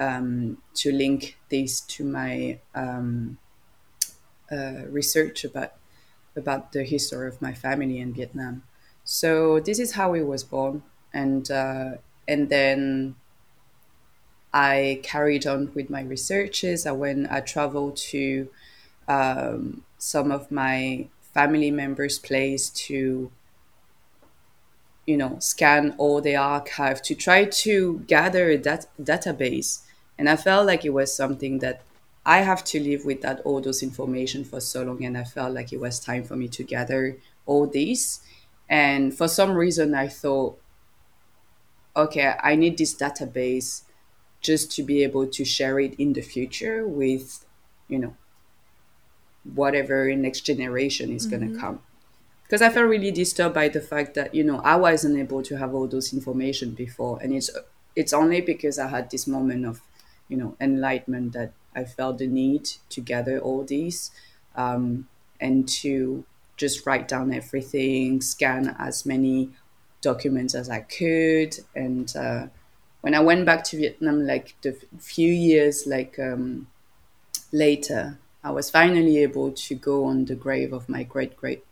um, 0.00 0.62
to 0.76 0.90
link 0.90 1.36
this 1.50 1.82
to 1.82 2.04
my 2.04 2.60
um, 2.74 3.36
uh, 4.50 4.86
research 4.88 5.44
about 5.44 5.74
about 6.34 6.72
the 6.72 6.84
history 6.84 7.28
of 7.28 7.42
my 7.42 7.52
family 7.52 7.98
in 7.98 8.14
Vietnam. 8.14 8.62
So 9.04 9.60
this 9.60 9.78
is 9.78 9.92
how 9.92 10.14
it 10.14 10.22
was 10.22 10.42
born, 10.42 10.84
and 11.12 11.50
uh, 11.50 11.98
and 12.26 12.48
then 12.48 13.16
I 14.54 15.00
carried 15.02 15.46
on 15.46 15.70
with 15.74 15.90
my 15.90 16.00
researches. 16.00 16.86
I 16.86 16.92
went, 16.92 17.30
I 17.30 17.42
traveled 17.42 17.98
to 18.08 18.48
um, 19.06 19.84
some 19.98 20.30
of 20.30 20.50
my 20.50 21.08
family 21.34 21.70
members' 21.70 22.18
place 22.18 22.70
to 22.70 23.30
you 25.06 25.16
know 25.16 25.36
scan 25.38 25.94
all 25.98 26.20
the 26.20 26.36
archive 26.36 27.00
to 27.02 27.14
try 27.14 27.44
to 27.44 28.00
gather 28.06 28.56
that 28.56 28.86
database. 29.00 29.82
And 30.18 30.28
i 30.28 30.36
felt 30.36 30.66
like 30.66 30.84
it 30.84 30.90
was 30.90 31.14
something 31.14 31.60
that 31.60 31.82
i 32.26 32.38
have 32.38 32.62
to 32.64 32.80
live 32.80 33.04
with 33.04 33.22
that 33.22 33.40
all 33.44 33.60
those 33.60 33.82
information 33.82 34.44
for 34.44 34.60
so 34.60 34.82
long 34.82 35.02
and 35.04 35.16
i 35.16 35.24
felt 35.24 35.54
like 35.54 35.72
it 35.72 35.80
was 35.80 35.98
time 35.98 36.24
for 36.24 36.36
me 36.36 36.48
to 36.48 36.62
gather 36.62 37.16
all 37.46 37.66
these. 37.66 38.20
And 38.68 39.16
for 39.16 39.28
some 39.28 39.52
reason 39.52 39.94
i 39.94 40.08
thought 40.08 40.58
okay 41.96 42.34
i 42.42 42.54
need 42.54 42.78
this 42.78 42.94
database 42.94 43.82
just 44.40 44.70
to 44.72 44.82
be 44.82 45.02
able 45.02 45.26
to 45.26 45.44
share 45.44 45.80
it 45.80 45.94
in 45.98 46.12
the 46.12 46.20
future 46.20 46.86
with 46.86 47.44
you 47.88 47.98
know 47.98 48.14
whatever 49.54 50.14
next 50.14 50.42
generation 50.42 51.12
is 51.12 51.26
mm-hmm. 51.26 51.38
going 51.38 51.54
to 51.54 51.60
come. 51.60 51.80
Because 52.44 52.62
i 52.62 52.70
felt 52.70 52.88
really 52.88 53.10
disturbed 53.10 53.54
by 53.54 53.68
the 53.68 53.80
fact 53.80 54.14
that 54.14 54.34
you 54.34 54.42
know 54.42 54.60
i 54.60 54.74
wasn't 54.74 55.18
able 55.18 55.42
to 55.42 55.58
have 55.58 55.74
all 55.74 55.86
those 55.86 56.12
information 56.12 56.72
before. 56.72 57.18
And 57.22 57.32
it's 57.34 57.50
it's 57.94 58.12
only 58.12 58.40
because 58.40 58.78
i 58.78 58.88
had 58.88 59.10
this 59.10 59.26
moment 59.26 59.66
of 59.66 59.80
you 60.28 60.36
know 60.36 60.56
enlightenment 60.60 61.32
that 61.32 61.52
i 61.74 61.84
felt 61.84 62.18
the 62.18 62.26
need 62.26 62.64
to 62.90 63.00
gather 63.00 63.38
all 63.38 63.64
these 63.64 64.10
um, 64.56 65.08
and 65.40 65.68
to 65.68 66.24
just 66.56 66.86
write 66.86 67.06
down 67.06 67.32
everything 67.32 68.20
scan 68.20 68.74
as 68.78 69.06
many 69.06 69.50
documents 70.00 70.54
as 70.54 70.70
i 70.70 70.80
could. 70.80 71.58
And 71.74 72.14
uh, 72.16 72.46
when 73.02 73.14
i 73.14 73.20
went 73.20 73.46
back 73.46 73.64
to 73.64 73.76
vietnam 73.76 74.26
like 74.26 74.54
the 74.62 74.76
few 74.98 75.32
years 75.32 75.86
like 75.86 76.18
um, 76.18 76.66
later 77.52 78.18
I 78.42 78.50
was 78.50 78.70
finally 78.70 79.18
able 79.18 79.52
to 79.52 79.74
go 79.74 80.04
on 80.04 80.24
the 80.24 80.34
grave 80.34 80.72
of 80.72 80.88
my 80.88 81.02
great 81.02 81.36
great, 81.36 81.64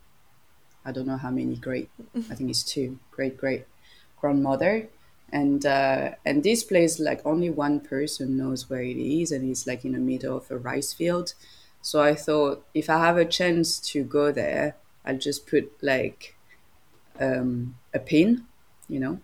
I 0.85 0.91
don't 0.91 1.07
know 1.07 1.17
how 1.17 1.31
many 1.31 1.55
great, 1.57 1.89
I 2.31 2.35
think 2.35 2.49
it's 2.49 2.63
two 2.63 2.99
great 3.11 3.37
great 3.37 3.65
grandmother, 4.19 4.89
and 5.31 5.65
uh, 5.65 6.11
and 6.25 6.43
this 6.43 6.63
place 6.63 6.99
like 6.99 7.21
only 7.25 7.49
one 7.49 7.79
person 7.81 8.37
knows 8.37 8.69
where 8.69 8.83
it 8.83 8.97
is, 8.97 9.31
and 9.31 9.49
it's 9.49 9.67
like 9.67 9.85
in 9.85 9.93
the 9.93 9.99
middle 9.99 10.37
of 10.37 10.51
a 10.51 10.57
rice 10.57 10.93
field. 10.93 11.33
So 11.81 12.01
I 12.01 12.15
thought 12.15 12.65
if 12.73 12.89
I 12.89 12.99
have 12.99 13.17
a 13.17 13.25
chance 13.25 13.79
to 13.91 14.03
go 14.03 14.31
there, 14.31 14.75
I'll 15.05 15.17
just 15.17 15.47
put 15.47 15.71
like 15.81 16.35
um, 17.19 17.77
a 17.93 17.99
pin, 17.99 18.45
you 18.89 18.99
know, 18.99 19.19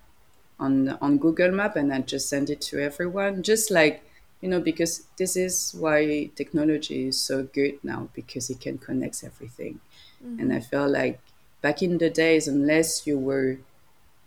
on 0.60 0.90
on 1.02 1.20
Google 1.20 1.52
Map, 1.52 1.76
and 1.78 1.94
I 1.94 2.02
just 2.02 2.30
send 2.30 2.50
it 2.52 2.62
to 2.64 2.80
everyone, 2.80 3.44
just 3.44 3.72
like 3.72 4.03
you 4.44 4.50
know 4.50 4.60
because 4.60 5.08
this 5.18 5.38
is 5.38 5.74
why 5.80 6.30
technology 6.36 7.08
is 7.08 7.18
so 7.18 7.44
good 7.44 7.80
now 7.82 8.10
because 8.14 8.50
it 8.50 8.60
can 8.60 8.78
connect 8.78 9.24
everything 9.24 9.80
mm-hmm. 10.22 10.38
and 10.38 10.52
i 10.52 10.60
felt 10.60 10.92
like 10.92 11.22
back 11.62 11.82
in 11.82 11.98
the 11.98 12.10
days 12.10 12.46
unless 12.46 13.08
you 13.08 13.18
were 13.18 13.58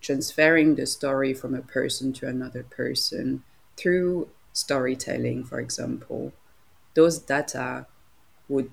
transferring 0.00 0.74
the 0.74 0.86
story 0.86 1.34
from 1.34 1.54
a 1.54 1.60
person 1.60 2.14
to 2.14 2.26
another 2.26 2.62
person 2.62 3.42
through 3.76 4.26
storytelling 4.54 5.44
for 5.44 5.60
example 5.60 6.32
those 6.94 7.18
data 7.18 7.86
would 8.48 8.70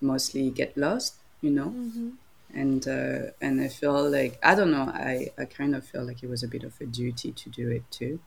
mostly 0.00 0.50
get 0.50 0.76
lost 0.76 1.14
you 1.40 1.50
know 1.50 1.68
mm-hmm. 1.68 2.08
and 2.52 2.88
uh, 2.88 3.30
and 3.40 3.60
i 3.60 3.68
feel 3.68 4.10
like 4.10 4.36
i 4.42 4.52
don't 4.52 4.72
know 4.72 4.90
i 4.92 5.30
i 5.38 5.44
kind 5.44 5.76
of 5.76 5.86
feel 5.86 6.04
like 6.04 6.24
it 6.24 6.28
was 6.28 6.42
a 6.42 6.48
bit 6.48 6.64
of 6.64 6.74
a 6.80 6.86
duty 6.86 7.30
to 7.30 7.48
do 7.50 7.70
it 7.70 7.84
too 7.92 8.18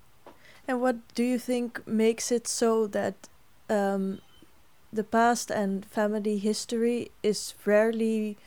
and 0.67 0.81
what 0.81 0.95
do 1.13 1.23
you 1.23 1.39
think 1.39 1.85
makes 1.87 2.31
it 2.31 2.47
so 2.47 2.87
that 2.87 3.27
um, 3.69 4.19
the 4.91 5.03
past 5.03 5.51
and 5.51 5.85
family 5.85 6.37
history 6.37 7.11
is 7.21 7.53
rarely 7.65 8.37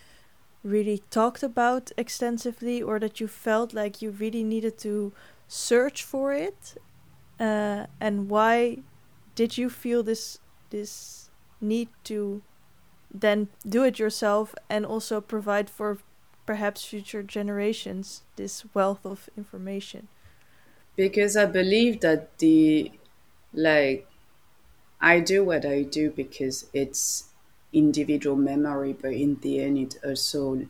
really 0.64 1.02
talked 1.11 1.42
about 1.42 1.92
extensively, 1.96 2.83
or 2.83 2.98
that 2.98 3.20
you 3.20 3.28
felt 3.28 3.72
like 3.72 4.02
you 4.02 4.11
really 4.11 4.42
needed 4.42 4.78
to 4.78 5.12
search 5.46 6.02
for 6.02 6.33
it? 6.33 6.76
Uh, 7.38 7.87
and 8.00 8.28
why 8.28 8.78
did 9.35 9.57
you 9.57 9.70
feel 9.70 10.02
this 10.02 10.38
this 10.70 11.31
need 11.61 11.88
to 12.04 12.42
then 13.14 13.48
do 13.66 13.85
it 13.85 13.98
yourself 13.98 14.54
and 14.68 14.85
also 14.85 15.20
provide 15.20 15.70
for 15.70 15.98
perhaps 16.44 16.85
future 16.85 17.22
generations 17.22 18.22
this 18.37 18.64
wealth 18.74 19.07
of 19.07 19.31
information? 19.37 20.09
Because 20.98 21.37
I 21.38 21.46
believe 21.46 22.00
that 22.02 22.38
the 22.40 22.92
like 23.54 24.08
I 25.00 25.20
do 25.20 25.44
what 25.44 25.66
I 25.66 25.82
do 25.82 26.11
because 26.11 26.68
it's 26.74 27.30
individual 27.72 28.37
memory, 28.37 28.92
but 28.94 29.12
in 29.14 29.37
the 29.40 29.61
end, 29.61 29.78
it 29.78 29.96
also 30.04 30.68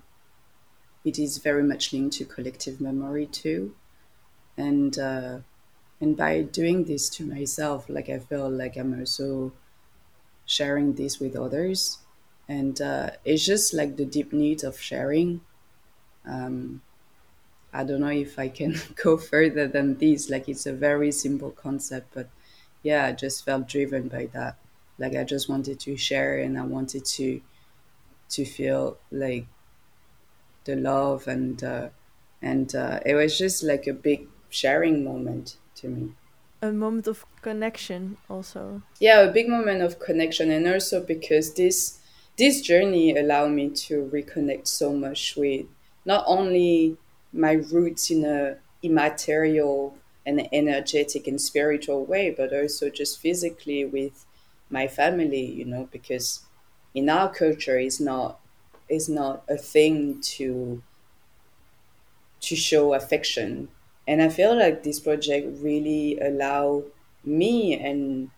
it 1.04 1.18
is 1.18 1.38
very 1.38 1.62
much 1.62 1.92
linked 1.92 2.16
to 2.16 2.24
collective 2.24 2.80
memory 2.80 3.26
too, 3.26 3.74
and 4.56 4.98
uh, 4.98 5.40
and 6.00 6.16
by 6.16 6.42
doing 6.42 6.84
this 6.84 7.10
to 7.10 7.26
myself, 7.26 7.88
like 7.88 8.08
I 8.10 8.18
feel 8.20 8.50
like 8.50 8.76
I'm 8.76 8.98
also 8.98 9.54
sharing 10.46 10.94
this 10.94 11.20
with 11.20 11.36
others, 11.36 12.00
and 12.48 12.80
uh, 12.80 13.12
it's 13.24 13.44
just 13.46 13.74
like 13.74 13.96
the 13.96 14.06
deep 14.06 14.32
need 14.32 14.64
of 14.64 14.80
sharing. 14.80 15.42
Um, 16.26 16.82
I 17.72 17.84
don't 17.84 18.00
know 18.00 18.08
if 18.08 18.38
I 18.38 18.48
can 18.48 18.76
go 19.02 19.16
further 19.16 19.66
than 19.66 19.96
this. 19.98 20.30
Like 20.30 20.48
it's 20.48 20.66
a 20.66 20.72
very 20.72 21.12
simple 21.12 21.50
concept, 21.50 22.14
but 22.14 22.28
yeah, 22.82 23.06
I 23.06 23.12
just 23.12 23.44
felt 23.44 23.68
driven 23.68 24.08
by 24.08 24.26
that. 24.32 24.56
Like 24.98 25.14
I 25.14 25.24
just 25.24 25.48
wanted 25.48 25.78
to 25.80 25.96
share 25.96 26.38
and 26.38 26.58
I 26.58 26.62
wanted 26.62 27.04
to 27.04 27.40
to 28.30 28.44
feel 28.44 28.98
like 29.10 29.46
the 30.64 30.76
love 30.76 31.26
and 31.26 31.62
uh, 31.64 31.88
and 32.42 32.74
uh, 32.74 33.00
it 33.04 33.14
was 33.14 33.38
just 33.38 33.62
like 33.62 33.86
a 33.86 33.92
big 33.92 34.28
sharing 34.50 35.04
moment 35.04 35.56
to 35.76 35.88
me. 35.88 36.12
A 36.60 36.72
moment 36.72 37.06
of 37.06 37.24
connection, 37.40 38.16
also. 38.28 38.82
Yeah, 38.98 39.20
a 39.20 39.32
big 39.32 39.48
moment 39.48 39.80
of 39.82 39.98
connection, 39.98 40.50
and 40.50 40.66
also 40.66 41.02
because 41.02 41.54
this 41.54 42.00
this 42.36 42.60
journey 42.60 43.16
allowed 43.16 43.52
me 43.52 43.70
to 43.70 44.08
reconnect 44.12 44.66
so 44.66 44.92
much 44.92 45.36
with 45.36 45.66
not 46.04 46.24
only 46.26 46.96
my 47.32 47.52
roots 47.52 48.10
in 48.10 48.24
a 48.24 48.56
immaterial 48.82 49.96
and 50.24 50.48
energetic 50.52 51.26
and 51.26 51.40
spiritual 51.40 52.04
way, 52.04 52.30
but 52.30 52.52
also 52.52 52.90
just 52.90 53.18
physically 53.18 53.84
with 53.84 54.24
my 54.70 54.86
family, 54.86 55.44
you 55.44 55.64
know, 55.64 55.88
because 55.90 56.42
in 56.94 57.08
our 57.08 57.32
culture 57.32 57.78
it's 57.78 58.00
not 58.00 58.40
it's 58.88 59.08
not 59.08 59.42
a 59.48 59.56
thing 59.56 60.20
to 60.20 60.82
to 62.40 62.56
show 62.56 62.94
affection. 62.94 63.68
And 64.06 64.22
I 64.22 64.28
feel 64.28 64.56
like 64.58 64.82
this 64.82 65.00
project 65.00 65.60
really 65.60 66.18
allow 66.18 66.84
me 67.24 67.78
and 67.78 68.30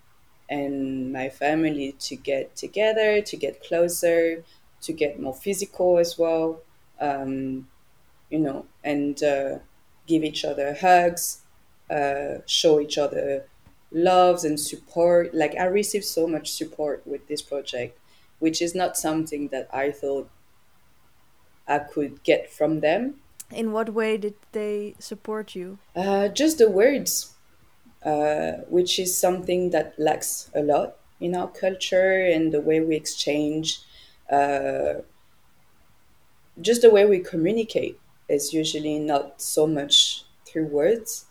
and 0.49 1.13
my 1.13 1.29
family 1.29 1.95
to 1.99 2.15
get 2.15 2.55
together, 2.57 3.21
to 3.21 3.37
get 3.37 3.63
closer, 3.63 4.43
to 4.81 4.93
get 4.93 5.19
more 5.19 5.33
physical 5.33 5.97
as 5.97 6.17
well. 6.17 6.59
Um, 6.99 7.67
you 8.31 8.39
know, 8.39 8.65
and 8.83 9.21
uh, 9.21 9.59
give 10.07 10.23
each 10.23 10.43
other 10.43 10.73
hugs, 10.73 11.41
uh, 11.89 12.39
show 12.47 12.79
each 12.79 12.97
other 12.97 13.45
loves 13.91 14.43
and 14.43 14.59
support. 14.59 15.35
Like 15.35 15.55
I 15.55 15.65
received 15.65 16.05
so 16.05 16.25
much 16.25 16.51
support 16.51 17.05
with 17.05 17.27
this 17.27 17.41
project, 17.41 17.99
which 18.39 18.61
is 18.61 18.73
not 18.73 18.97
something 18.97 19.49
that 19.49 19.67
I 19.71 19.91
thought 19.91 20.29
I 21.67 21.79
could 21.79 22.23
get 22.23 22.51
from 22.51 22.79
them. 22.79 23.15
In 23.51 23.73
what 23.73 23.93
way 23.93 24.17
did 24.17 24.35
they 24.53 24.95
support 24.97 25.55
you? 25.55 25.77
Uh, 25.95 26.29
just 26.29 26.57
the 26.57 26.69
words, 26.69 27.35
uh, 28.03 28.53
which 28.69 28.97
is 28.97 29.17
something 29.17 29.71
that 29.71 29.99
lacks 29.99 30.49
a 30.55 30.61
lot 30.61 30.95
in 31.19 31.35
our 31.35 31.49
culture 31.49 32.25
and 32.25 32.53
the 32.53 32.61
way 32.61 32.79
we 32.79 32.95
exchange. 32.95 33.81
Uh, 34.31 35.01
just 36.61 36.81
the 36.81 36.89
way 36.89 37.05
we 37.05 37.19
communicate 37.19 37.99
is 38.31 38.53
usually 38.53 38.99
not 38.99 39.41
so 39.41 39.67
much 39.67 40.25
through 40.45 40.67
words. 40.67 41.25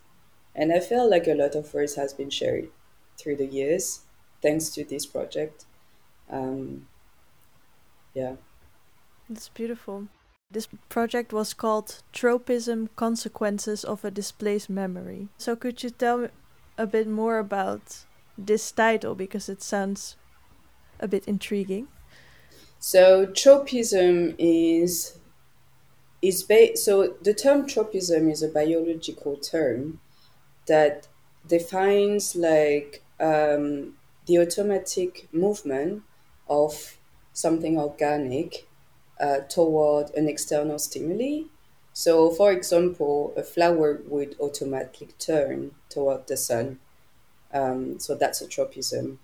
And 0.55 0.71
I 0.71 0.79
feel 0.79 1.09
like 1.09 1.27
a 1.27 1.33
lot 1.33 1.55
of 1.55 1.73
words 1.73 1.95
has 1.95 2.13
been 2.13 2.29
shared 2.29 2.69
through 3.17 3.37
the 3.37 3.45
years 3.45 4.01
thanks 4.41 4.69
to 4.69 4.83
this 4.83 5.05
project. 5.05 5.65
Um, 6.29 6.87
yeah. 8.13 8.35
It's 9.29 9.49
beautiful. 9.49 10.07
This 10.49 10.67
project 10.89 11.31
was 11.31 11.53
called 11.53 12.01
Tropism 12.11 12.89
Consequences 12.95 13.85
of 13.85 14.03
a 14.03 14.11
Displaced 14.11 14.69
Memory. 14.69 15.29
So, 15.37 15.55
could 15.55 15.81
you 15.81 15.91
tell 15.91 16.27
a 16.77 16.85
bit 16.85 17.07
more 17.07 17.39
about 17.39 18.05
this 18.37 18.71
title 18.71 19.15
because 19.15 19.47
it 19.47 19.61
sounds 19.61 20.17
a 20.99 21.07
bit 21.07 21.25
intriguing? 21.25 21.87
So, 22.79 23.27
tropism 23.27 24.35
is 24.37 25.17
is 26.21 26.43
ba- 26.43 26.77
so 26.77 27.15
the 27.21 27.33
term 27.33 27.67
tropism 27.67 28.29
is 28.29 28.43
a 28.43 28.47
biological 28.47 29.37
term 29.37 29.99
that 30.67 31.07
defines 31.47 32.35
like 32.35 33.03
um, 33.19 33.95
the 34.25 34.39
automatic 34.39 35.27
movement 35.33 36.03
of 36.49 36.97
something 37.33 37.77
organic 37.79 38.67
uh, 39.19 39.39
toward 39.49 40.09
an 40.11 40.27
external 40.27 40.79
stimuli. 40.79 41.43
So, 41.93 42.31
for 42.31 42.51
example, 42.51 43.33
a 43.35 43.43
flower 43.43 44.01
would 44.07 44.35
automatically 44.39 45.09
turn 45.19 45.71
toward 45.89 46.27
the 46.27 46.37
sun. 46.37 46.79
Um, 47.53 47.99
so 47.99 48.15
that's 48.15 48.41
a 48.41 48.47
tropism. 48.47 49.19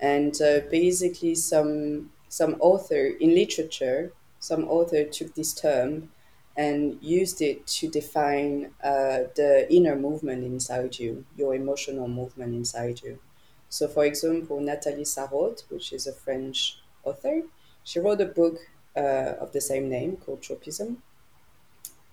And 0.00 0.40
uh, 0.40 0.60
basically, 0.70 1.34
some 1.34 2.10
some 2.28 2.56
author 2.60 3.06
in 3.06 3.34
literature, 3.34 4.12
some 4.38 4.64
author 4.68 5.04
took 5.04 5.34
this 5.34 5.52
term 5.54 6.10
and 6.58 6.98
used 7.00 7.40
it 7.40 7.64
to 7.68 7.88
define 7.88 8.72
uh, 8.82 9.30
the 9.36 9.64
inner 9.70 9.94
movement 9.94 10.42
inside 10.42 10.98
you, 10.98 11.24
your 11.36 11.54
emotional 11.54 12.08
movement 12.08 12.52
inside 12.52 13.00
you. 13.00 13.20
So, 13.68 13.86
for 13.86 14.04
example, 14.04 14.60
Nathalie 14.60 15.04
Sarraute, 15.04 15.62
which 15.70 15.92
is 15.92 16.08
a 16.08 16.12
French 16.12 16.80
author, 17.04 17.42
she 17.84 18.00
wrote 18.00 18.20
a 18.20 18.26
book 18.26 18.58
uh, 18.96 19.34
of 19.40 19.52
the 19.52 19.60
same 19.60 19.88
name 19.88 20.16
called 20.16 20.42
Tropism, 20.42 20.96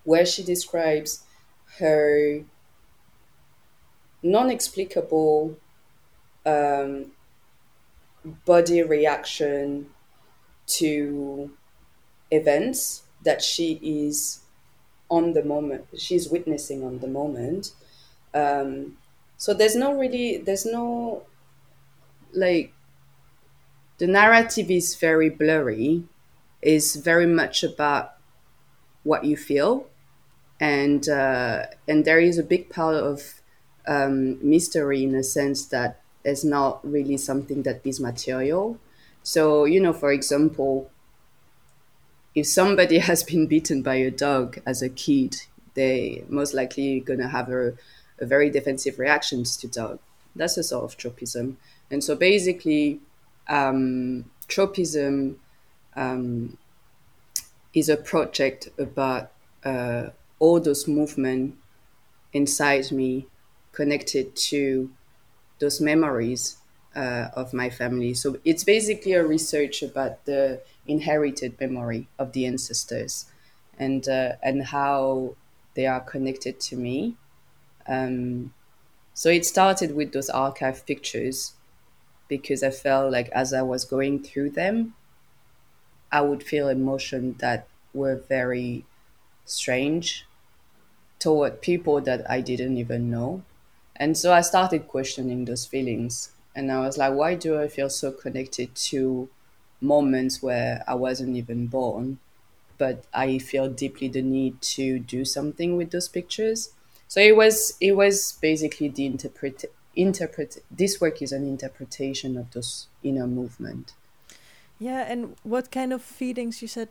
where 0.04 0.28
she 0.28 0.44
describes 0.44 1.24
her 1.80 2.44
non 4.22 4.52
explicable 4.52 5.58
um, 6.46 7.12
body 8.46 8.84
reaction 8.84 9.88
to 10.68 11.52
events 12.32 13.05
that 13.26 13.42
she 13.42 13.80
is 13.84 14.42
on 15.10 15.34
the 15.34 15.44
moment 15.44 15.86
she's 15.98 16.30
witnessing 16.30 16.84
on 16.84 17.00
the 17.00 17.08
moment. 17.08 17.74
Um, 18.34 18.98
so 19.38 19.54
there's 19.54 19.76
no 19.76 19.94
really 19.94 20.38
there's 20.38 20.66
no 20.66 21.24
like 22.34 22.74
the 23.98 24.08
narrative 24.08 24.70
is 24.70 24.96
very 24.96 25.30
blurry. 25.30 26.04
Is 26.62 26.96
very 26.96 27.28
much 27.28 27.64
about 27.64 28.16
what 29.04 29.26
you 29.26 29.38
feel. 29.38 29.88
And 30.60 31.08
uh, 31.10 31.68
and 31.88 32.06
there 32.06 32.20
is 32.20 32.38
a 32.38 32.44
big 32.44 32.70
part 32.70 32.96
of 32.96 33.42
um, 33.88 34.38
mystery 34.48 35.04
in 35.04 35.16
a 35.16 35.24
sense 35.24 35.66
that 35.68 36.02
is 36.24 36.46
not 36.46 36.80
really 36.90 37.18
something 37.18 37.64
that 37.64 37.82
is 37.86 38.00
material. 38.00 38.80
So 39.24 39.66
you 39.66 39.82
know 39.82 39.94
for 39.94 40.12
example 40.12 40.90
if 42.36 42.46
somebody 42.46 43.00
has 43.10 43.24
been 43.24 43.48
bitten 43.48 43.82
by 43.82 43.96
a 43.96 44.12
dog 44.12 44.60
as 44.66 44.82
a 44.82 44.90
kid, 44.90 45.38
they 45.74 46.24
most 46.28 46.54
likely 46.54 47.00
gonna 47.00 47.30
have 47.30 47.50
a, 47.50 47.74
a 48.20 48.26
very 48.26 48.50
defensive 48.50 49.00
reactions 49.00 49.58
to 49.58 49.68
dog. 49.68 50.00
That's 50.36 50.58
a 50.58 50.64
sort 50.64 50.84
of 50.84 50.98
tropism. 50.98 51.58
And 51.90 52.04
so 52.04 52.16
basically, 52.16 53.00
um, 53.48 54.26
tropism 54.48 55.40
um, 55.96 56.58
is 57.74 57.90
a 57.90 57.98
project 57.98 58.70
about 58.78 59.32
uh, 59.64 60.10
all 60.40 60.60
those 60.60 60.88
movements 60.88 61.58
inside 62.34 62.92
me 62.92 63.28
connected 63.72 64.36
to 64.36 64.90
those 65.60 65.80
memories 65.80 66.58
uh, 66.96 67.30
of 67.34 67.54
my 67.54 67.70
family. 67.70 68.14
So 68.14 68.38
it's 68.44 68.64
basically 68.64 69.14
a 69.14 69.26
research 69.26 69.82
about 69.82 70.26
the 70.26 70.62
inherited 70.88 71.60
memory 71.60 72.08
of 72.20 72.34
the 72.34 72.46
ancestors 72.46 73.26
and 73.78 74.08
uh, 74.08 74.34
and 74.44 74.66
how 74.68 75.36
they 75.76 75.86
are 75.88 76.00
connected 76.02 76.60
to 76.60 76.78
me. 76.78 77.16
Um, 77.88 78.54
so 79.14 79.30
it 79.30 79.46
started 79.46 79.96
with 79.96 80.14
those 80.14 80.30
archive 80.30 80.86
pictures 80.86 81.54
because 82.30 82.64
I 82.64 82.72
felt 82.72 83.12
like 83.12 83.30
as 83.30 83.54
I 83.54 83.64
was 83.64 83.86
going 83.86 84.24
through 84.24 84.52
them, 84.52 84.96
I 86.12 86.22
would 86.22 86.42
feel 86.44 86.68
emotions 86.68 87.38
that 87.40 87.68
were 87.94 88.16
very 88.16 88.86
strange 89.46 90.26
toward 91.20 91.62
people 91.62 92.02
that 92.02 92.30
I 92.30 92.42
didn't 92.42 92.78
even 92.78 93.10
know. 93.12 93.44
And 93.96 94.18
so 94.18 94.34
I 94.34 94.42
started 94.42 94.88
questioning 94.88 95.46
those 95.46 95.66
feelings. 95.66 96.32
And 96.56 96.72
I 96.72 96.82
was 96.82 96.98
like, 96.98 97.14
why 97.14 97.36
do 97.36 97.60
I 97.60 97.68
feel 97.68 97.90
so 97.90 98.12
connected 98.12 98.76
to 98.92 99.30
moments 99.82 100.42
where 100.42 100.84
I 100.88 100.96
wasn't 100.96 101.36
even 101.36 101.68
born, 101.68 102.20
but 102.78 103.06
I 103.14 103.38
feel 103.38 103.70
deeply 103.70 104.08
the 104.08 104.22
need 104.22 104.62
to 104.62 105.00
do 105.00 105.26
something 105.26 105.78
with 105.78 105.92
those 105.92 106.08
pictures. 106.08 106.72
So 107.08 107.20
it 107.20 107.36
was 107.36 107.78
it 107.80 107.94
was 107.94 108.34
basically 108.42 108.90
the 108.90 109.06
interpret 109.06 109.66
interpret 109.96 110.58
this 110.70 111.00
work 111.00 111.22
is 111.22 111.32
an 111.32 111.48
interpretation 111.48 112.38
of 112.38 112.52
those 112.52 112.88
inner 113.04 113.28
movement. 113.28 113.94
Yeah, 114.80 115.06
and 115.08 115.36
what 115.44 115.72
kind 115.72 115.94
of 115.94 116.02
feelings 116.02 116.62
you 116.62 116.68
said 116.68 116.90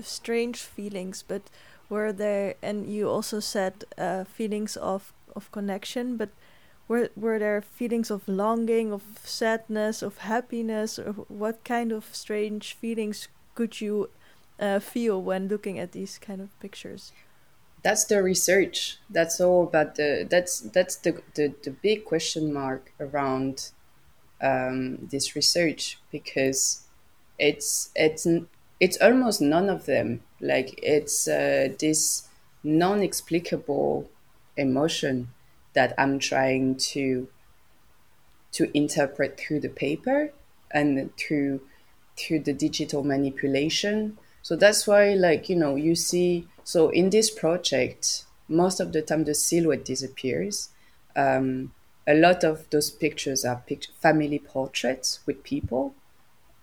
strange 0.00 0.62
feelings, 0.62 1.22
but 1.26 1.42
were 1.88 2.12
there 2.12 2.54
and 2.62 2.86
you 2.86 3.08
also 3.08 3.40
said 3.40 3.84
uh, 3.98 4.24
feelings 4.24 4.76
of 4.76 5.12
of 5.34 5.50
connection, 5.52 6.16
but 6.16 6.30
were 6.88 7.10
were 7.16 7.38
there 7.38 7.62
feelings 7.62 8.10
of 8.10 8.28
longing, 8.28 8.92
of 8.92 9.02
sadness, 9.24 10.02
of 10.02 10.18
happiness, 10.18 10.98
or 10.98 11.12
what 11.28 11.64
kind 11.64 11.92
of 11.92 12.14
strange 12.14 12.74
feelings 12.74 13.28
could 13.54 13.80
you 13.80 14.10
uh, 14.60 14.78
feel 14.78 15.22
when 15.22 15.48
looking 15.48 15.78
at 15.78 15.92
these 15.92 16.18
kind 16.18 16.40
of 16.40 16.58
pictures? 16.60 17.12
That's 17.82 18.04
the 18.04 18.22
research. 18.22 18.98
That's 19.10 19.40
all 19.40 19.64
about 19.64 19.96
the. 19.96 20.26
That's 20.28 20.60
that's 20.60 20.96
the 20.96 21.22
the, 21.34 21.54
the 21.62 21.70
big 21.70 22.04
question 22.04 22.52
mark 22.52 22.92
around 23.00 23.70
um, 24.40 25.08
this 25.10 25.36
research 25.36 25.98
because 26.10 26.82
it's 27.38 27.90
it's 27.94 28.26
it's 28.80 29.00
almost 29.00 29.40
none 29.40 29.68
of 29.68 29.86
them. 29.86 30.20
Like 30.40 30.78
it's 30.82 31.28
uh, 31.28 31.68
this 31.78 32.28
non-explicable 32.62 34.10
emotion 34.56 35.28
that 35.76 35.94
I'm 35.96 36.18
trying 36.18 36.76
to 36.92 37.28
to 38.52 38.76
interpret 38.76 39.38
through 39.38 39.60
the 39.60 39.68
paper 39.68 40.32
and 40.72 41.14
through 41.16 41.60
through 42.18 42.40
the 42.40 42.54
digital 42.54 43.04
manipulation. 43.04 44.16
So 44.42 44.56
that's 44.56 44.86
why 44.86 45.14
like, 45.14 45.48
you 45.48 45.56
know, 45.56 45.76
you 45.76 45.94
see 45.94 46.48
so 46.64 46.88
in 46.88 47.10
this 47.10 47.30
project, 47.30 48.24
most 48.48 48.80
of 48.80 48.92
the 48.92 49.02
time 49.02 49.24
the 49.24 49.34
silhouette 49.34 49.84
disappears. 49.84 50.70
Um, 51.14 51.72
a 52.08 52.14
lot 52.14 52.44
of 52.44 52.68
those 52.70 52.90
pictures 52.90 53.44
are 53.44 53.62
pic- 53.66 53.92
family 54.00 54.38
portraits 54.38 55.20
with 55.26 55.42
people, 55.42 55.94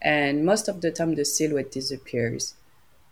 and 0.01 0.45
most 0.45 0.67
of 0.67 0.81
the 0.81 0.91
time 0.91 1.15
the 1.15 1.25
silhouette 1.25 1.71
disappears, 1.71 2.55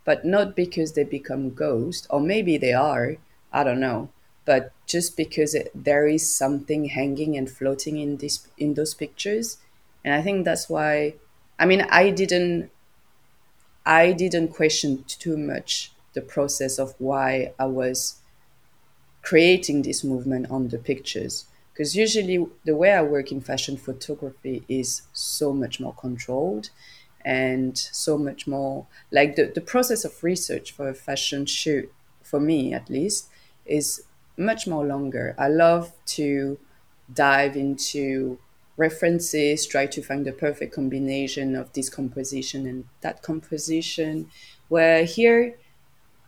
but 0.05 0.23
not 0.23 0.55
because 0.55 0.93
they 0.93 1.03
become 1.03 1.53
ghosts, 1.53 2.07
or 2.09 2.21
maybe 2.21 2.57
they 2.57 2.73
are, 2.73 3.17
I 3.51 3.63
don't 3.63 3.81
know. 3.81 4.09
But 4.45 4.71
just 4.87 5.17
because 5.17 5.53
it, 5.55 5.71
there 5.75 6.07
is 6.07 6.33
something 6.35 6.85
hanging 6.85 7.37
and 7.37 7.49
floating 7.49 7.97
in 7.97 8.17
this 8.17 8.47
in 8.57 8.73
those 8.75 8.93
pictures, 8.93 9.57
and 10.03 10.13
I 10.13 10.21
think 10.21 10.45
that's 10.45 10.69
why. 10.69 11.15
I 11.59 11.65
mean, 11.65 11.81
I 11.89 12.09
didn't. 12.11 12.71
I 13.85 14.11
didn't 14.11 14.47
question 14.47 15.03
too 15.07 15.37
much 15.37 15.91
the 16.13 16.21
process 16.21 16.79
of 16.79 16.95
why 16.97 17.53
I 17.59 17.65
was 17.65 18.15
creating 19.21 19.83
this 19.83 20.03
movement 20.03 20.49
on 20.49 20.69
the 20.69 20.77
pictures 20.77 21.45
because 21.73 21.95
usually 21.95 22.45
the 22.65 22.75
way 22.75 22.91
I 22.91 23.01
work 23.01 23.31
in 23.31 23.39
fashion 23.41 23.77
photography 23.77 24.63
is 24.67 25.03
so 25.13 25.53
much 25.53 25.79
more 25.79 25.93
controlled 25.93 26.69
and 27.23 27.77
so 27.77 28.17
much 28.17 28.47
more 28.47 28.87
like 29.11 29.35
the, 29.35 29.45
the 29.53 29.61
process 29.61 30.03
of 30.03 30.23
research 30.23 30.71
for 30.71 30.89
a 30.89 30.93
fashion 30.95 31.45
shoot 31.45 31.91
for 32.23 32.39
me 32.39 32.73
at 32.73 32.89
least 32.89 33.29
is 33.65 34.03
much 34.37 34.67
more 34.67 34.85
longer. 34.85 35.35
I 35.37 35.47
love 35.47 35.93
to 36.17 36.59
dive 37.13 37.55
into 37.55 38.39
references 38.77 39.67
try 39.67 39.85
to 39.85 40.01
find 40.01 40.25
the 40.25 40.31
perfect 40.31 40.73
combination 40.73 41.55
of 41.55 41.71
this 41.73 41.89
composition 41.89 42.65
and 42.65 42.85
that 43.01 43.21
composition. 43.21 44.29
Where 44.69 45.03
here 45.03 45.57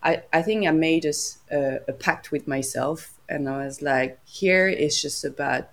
i, 0.04 0.22
I 0.34 0.42
think 0.42 0.68
i 0.68 0.72
made 0.72 1.06
a, 1.06 1.14
a, 1.50 1.80
a 1.88 1.94
pact 1.94 2.30
with 2.34 2.46
myself 2.46 3.18
and 3.30 3.48
i 3.48 3.64
was 3.64 3.82
like 3.82 4.20
here 4.26 4.68
is 4.68 5.02
just 5.02 5.24
about 5.24 5.70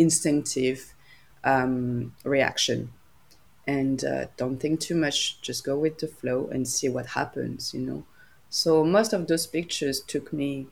instinctive 0.00 0.94
um, 1.44 2.14
reaction. 2.24 2.92
And 3.66 4.04
uh, 4.04 4.26
don't 4.36 4.58
think 4.58 4.80
too 4.80 4.96
much. 4.96 5.40
Just 5.42 5.64
go 5.64 5.78
with 5.78 5.98
the 5.98 6.08
flow 6.08 6.48
and 6.50 6.66
see 6.66 6.88
what 6.88 7.06
happens 7.06 7.72
you 7.74 7.80
know? 7.80 8.04
So 8.48 8.82
most 8.82 9.12
of 9.12 9.28
those 9.28 9.46
pictures 9.46 10.00
took 10.00 10.32
me 10.32 10.66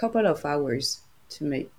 couple 0.00 0.26
of 0.26 0.44
hours 0.44 1.00
to 1.30 1.44
make 1.44 1.70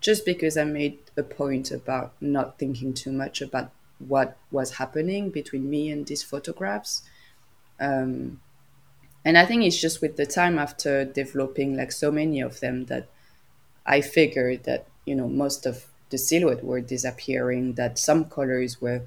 just 0.00 0.24
because 0.26 0.56
i 0.56 0.64
made 0.64 0.98
a 1.16 1.22
point 1.22 1.70
about 1.70 2.12
not 2.20 2.58
thinking 2.58 2.94
too 2.94 3.12
much 3.12 3.42
about 3.42 3.70
what 3.98 4.36
was 4.50 4.72
happening 4.74 5.30
between 5.30 5.68
me 5.70 5.90
and 5.90 6.06
these 6.06 6.22
photographs. 6.22 7.02
Um, 7.80 8.40
and 9.24 9.38
i 9.38 9.44
think 9.46 9.64
it's 9.64 9.80
just 9.80 10.00
with 10.00 10.16
the 10.16 10.26
time 10.26 10.58
after 10.58 11.04
developing 11.04 11.76
like 11.76 11.92
so 11.92 12.10
many 12.10 12.40
of 12.40 12.60
them 12.60 12.86
that 12.86 13.08
i 13.86 14.00
figured 14.00 14.64
that 14.64 14.86
you 15.04 15.14
know 15.14 15.28
most 15.28 15.66
of 15.66 15.86
the 16.10 16.18
silhouette 16.18 16.64
were 16.64 16.80
disappearing 16.80 17.74
that 17.74 17.98
some 17.98 18.24
colors 18.24 18.80
were 18.80 19.02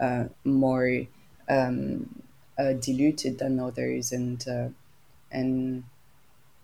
uh, 0.00 0.24
more 0.44 1.02
um, 1.48 2.22
uh, 2.58 2.72
diluted 2.74 3.38
than 3.38 3.60
others, 3.60 4.12
and 4.12 4.46
uh, 4.48 4.68
and 5.30 5.84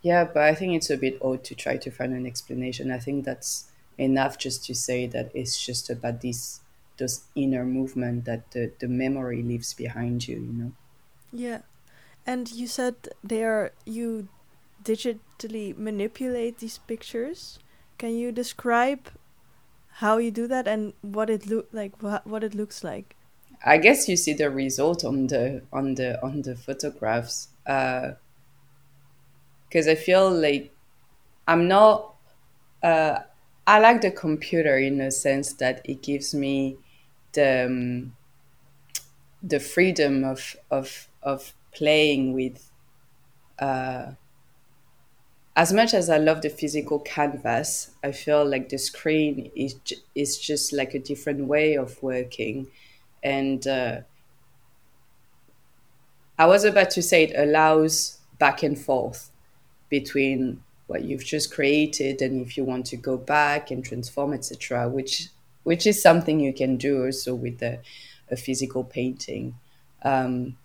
yeah, 0.04 0.24
but 0.24 0.42
I 0.42 0.54
think 0.54 0.74
it's 0.74 0.90
a 0.90 0.98
bit 0.98 1.18
odd 1.22 1.42
to 1.44 1.54
try 1.54 1.78
to 1.78 1.90
find 1.90 2.12
an 2.12 2.26
explanation. 2.26 2.90
I 2.90 2.98
think 2.98 3.24
that's 3.24 3.72
enough 3.96 4.36
just 4.36 4.62
to 4.66 4.74
say 4.74 5.06
that 5.06 5.30
it's 5.34 5.64
just 5.64 5.88
about 5.88 6.20
this 6.20 6.60
those 6.98 7.24
inner 7.34 7.64
movement 7.64 8.26
that 8.26 8.50
the, 8.52 8.70
the 8.78 8.86
memory 8.86 9.42
leaves 9.42 9.72
behind 9.72 10.28
you, 10.28 10.36
you 10.36 10.52
know. 10.52 10.72
Yeah. 11.32 11.62
And 12.26 12.52
you 12.52 12.66
said 12.66 12.94
they 13.24 13.42
are 13.44 13.72
you 13.86 14.28
digitally 14.84 15.76
manipulate 15.76 16.58
these 16.58 16.76
pictures. 16.76 17.58
Can 17.96 18.14
you 18.14 18.30
describe 18.30 19.08
how 20.04 20.18
you 20.18 20.30
do 20.30 20.46
that 20.48 20.68
and 20.68 20.92
what 21.00 21.30
it 21.30 21.46
look 21.46 21.68
like 21.72 21.98
wh- 22.02 22.26
what 22.26 22.44
it 22.44 22.54
looks 22.54 22.84
like? 22.84 23.16
I 23.64 23.78
guess 23.78 24.06
you 24.06 24.18
see 24.18 24.34
the 24.34 24.50
result 24.50 25.02
on 25.02 25.28
the 25.28 25.62
on 25.72 25.94
the 25.94 26.22
on 26.22 26.42
the 26.42 26.54
photographs. 26.54 27.48
Uh, 27.66 28.12
Because 29.74 29.88
I 29.88 29.96
feel 29.96 30.30
like 30.30 30.72
I'm 31.48 31.66
not. 31.66 32.14
Uh, 32.80 33.18
I 33.66 33.80
like 33.80 34.02
the 34.02 34.12
computer 34.12 34.78
in 34.78 34.98
the 34.98 35.10
sense 35.10 35.54
that 35.54 35.80
it 35.84 36.00
gives 36.00 36.32
me 36.32 36.76
the 37.32 37.66
um, 37.66 38.16
the 39.42 39.58
freedom 39.58 40.22
of 40.22 40.54
of 40.70 41.08
of 41.22 41.54
playing 41.72 42.34
with. 42.34 42.70
Uh, 43.58 44.12
as 45.56 45.72
much 45.72 45.92
as 45.94 46.08
I 46.08 46.18
love 46.18 46.42
the 46.42 46.50
physical 46.50 47.00
canvas, 47.00 47.90
I 48.04 48.12
feel 48.12 48.44
like 48.44 48.68
the 48.68 48.78
screen 48.78 49.50
is 49.56 49.74
is 50.14 50.38
just 50.38 50.72
like 50.72 50.94
a 50.94 51.00
different 51.00 51.46
way 51.46 51.74
of 51.74 52.00
working 52.00 52.68
and 53.22 53.66
uh, 53.66 54.02
I 56.38 56.46
was 56.46 56.62
about 56.64 56.90
to 56.90 57.02
say 57.02 57.24
it 57.24 57.32
allows 57.36 58.18
back 58.38 58.62
and 58.62 58.78
forth 58.78 59.30
between 59.98 60.62
what 60.86 61.04
you've 61.04 61.24
just 61.24 61.52
created 61.56 62.20
and 62.20 62.34
if 62.44 62.56
you 62.56 62.64
want 62.64 62.84
to 62.86 62.96
go 62.96 63.16
back 63.16 63.70
and 63.70 63.84
transform 63.84 64.32
etc 64.32 64.88
which 64.88 65.28
which 65.62 65.86
is 65.86 66.02
something 66.08 66.40
you 66.40 66.52
can 66.52 66.76
do 66.76 67.04
also 67.04 67.34
with 67.34 67.62
a, 67.62 67.74
a 68.30 68.36
physical 68.36 68.84
painting 68.84 69.54
um, 70.02 70.56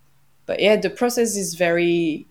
but 0.46 0.60
yeah 0.60 0.76
the 0.76 0.90
process 0.90 1.36
is 1.36 1.54
very 1.54 2.26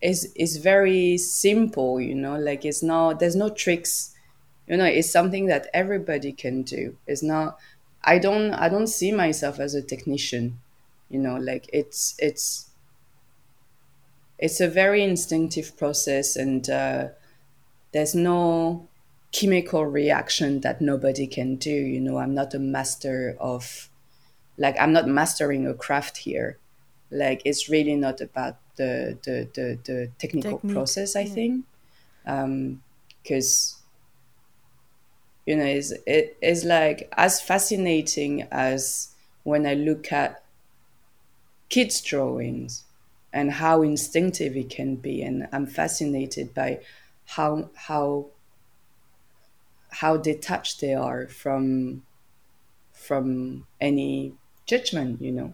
is 0.00 0.32
is 0.34 0.56
very 0.56 1.18
simple 1.18 2.00
you 2.00 2.14
know 2.14 2.36
like 2.38 2.64
it's 2.64 2.82
not 2.82 3.18
there's 3.20 3.36
no 3.36 3.50
tricks 3.50 4.14
you 4.66 4.76
know 4.76 4.84
it's 4.84 5.10
something 5.10 5.46
that 5.46 5.68
everybody 5.74 6.32
can 6.32 6.62
do 6.62 6.96
it's 7.06 7.22
not 7.22 7.58
I 8.02 8.18
don't 8.18 8.52
I 8.54 8.68
don't 8.68 8.86
see 8.86 9.12
myself 9.12 9.60
as 9.60 9.74
a 9.74 9.82
technician. 9.82 10.60
You 11.08 11.18
know, 11.18 11.36
like 11.36 11.68
it's 11.72 12.14
it's 12.18 12.69
it's 14.40 14.60
a 14.60 14.68
very 14.68 15.04
instinctive 15.04 15.76
process, 15.76 16.34
and 16.34 16.68
uh, 16.68 17.08
there's 17.92 18.14
no 18.14 18.88
chemical 19.32 19.84
reaction 19.86 20.60
that 20.62 20.80
nobody 20.80 21.26
can 21.26 21.56
do. 21.56 21.70
You 21.70 22.00
know, 22.00 22.18
I'm 22.18 22.34
not 22.34 22.54
a 22.54 22.58
master 22.58 23.36
of 23.38 23.90
like 24.56 24.76
I'm 24.80 24.92
not 24.92 25.06
mastering 25.06 25.66
a 25.66 25.74
craft 25.74 26.16
here. 26.16 26.58
Like 27.10 27.42
it's 27.44 27.68
really 27.68 27.96
not 27.96 28.20
about 28.20 28.56
the 28.76 29.18
the 29.24 29.48
the, 29.52 29.78
the 29.84 30.10
technical 30.18 30.58
Technique, 30.58 30.74
process. 30.74 31.14
I 31.14 31.20
yeah. 31.20 31.34
think 31.34 31.64
because 33.22 33.76
um, 33.76 33.80
you 35.46 35.56
know 35.56 35.64
is 35.64 35.92
it 36.06 36.38
is 36.40 36.64
like 36.64 37.12
as 37.16 37.40
fascinating 37.40 38.42
as 38.50 39.14
when 39.42 39.66
i 39.66 39.74
look 39.74 40.12
at 40.12 40.44
kids 41.70 42.00
drawings 42.02 42.84
and 43.32 43.52
how 43.52 43.82
instinctive 43.82 44.56
it 44.56 44.70
can 44.70 44.96
be. 44.96 45.22
And 45.22 45.48
i'm 45.52 45.66
fascinated 45.66 46.54
by 46.54 46.80
how 47.26 47.70
how 47.74 48.26
how 49.90 50.16
detached 50.16 50.80
they 50.80 50.94
are 50.94 51.26
from 51.26 52.02
from 52.92 53.66
any 53.80 54.34
judgment 54.66 55.20
you 55.20 55.32
know? 55.32 55.52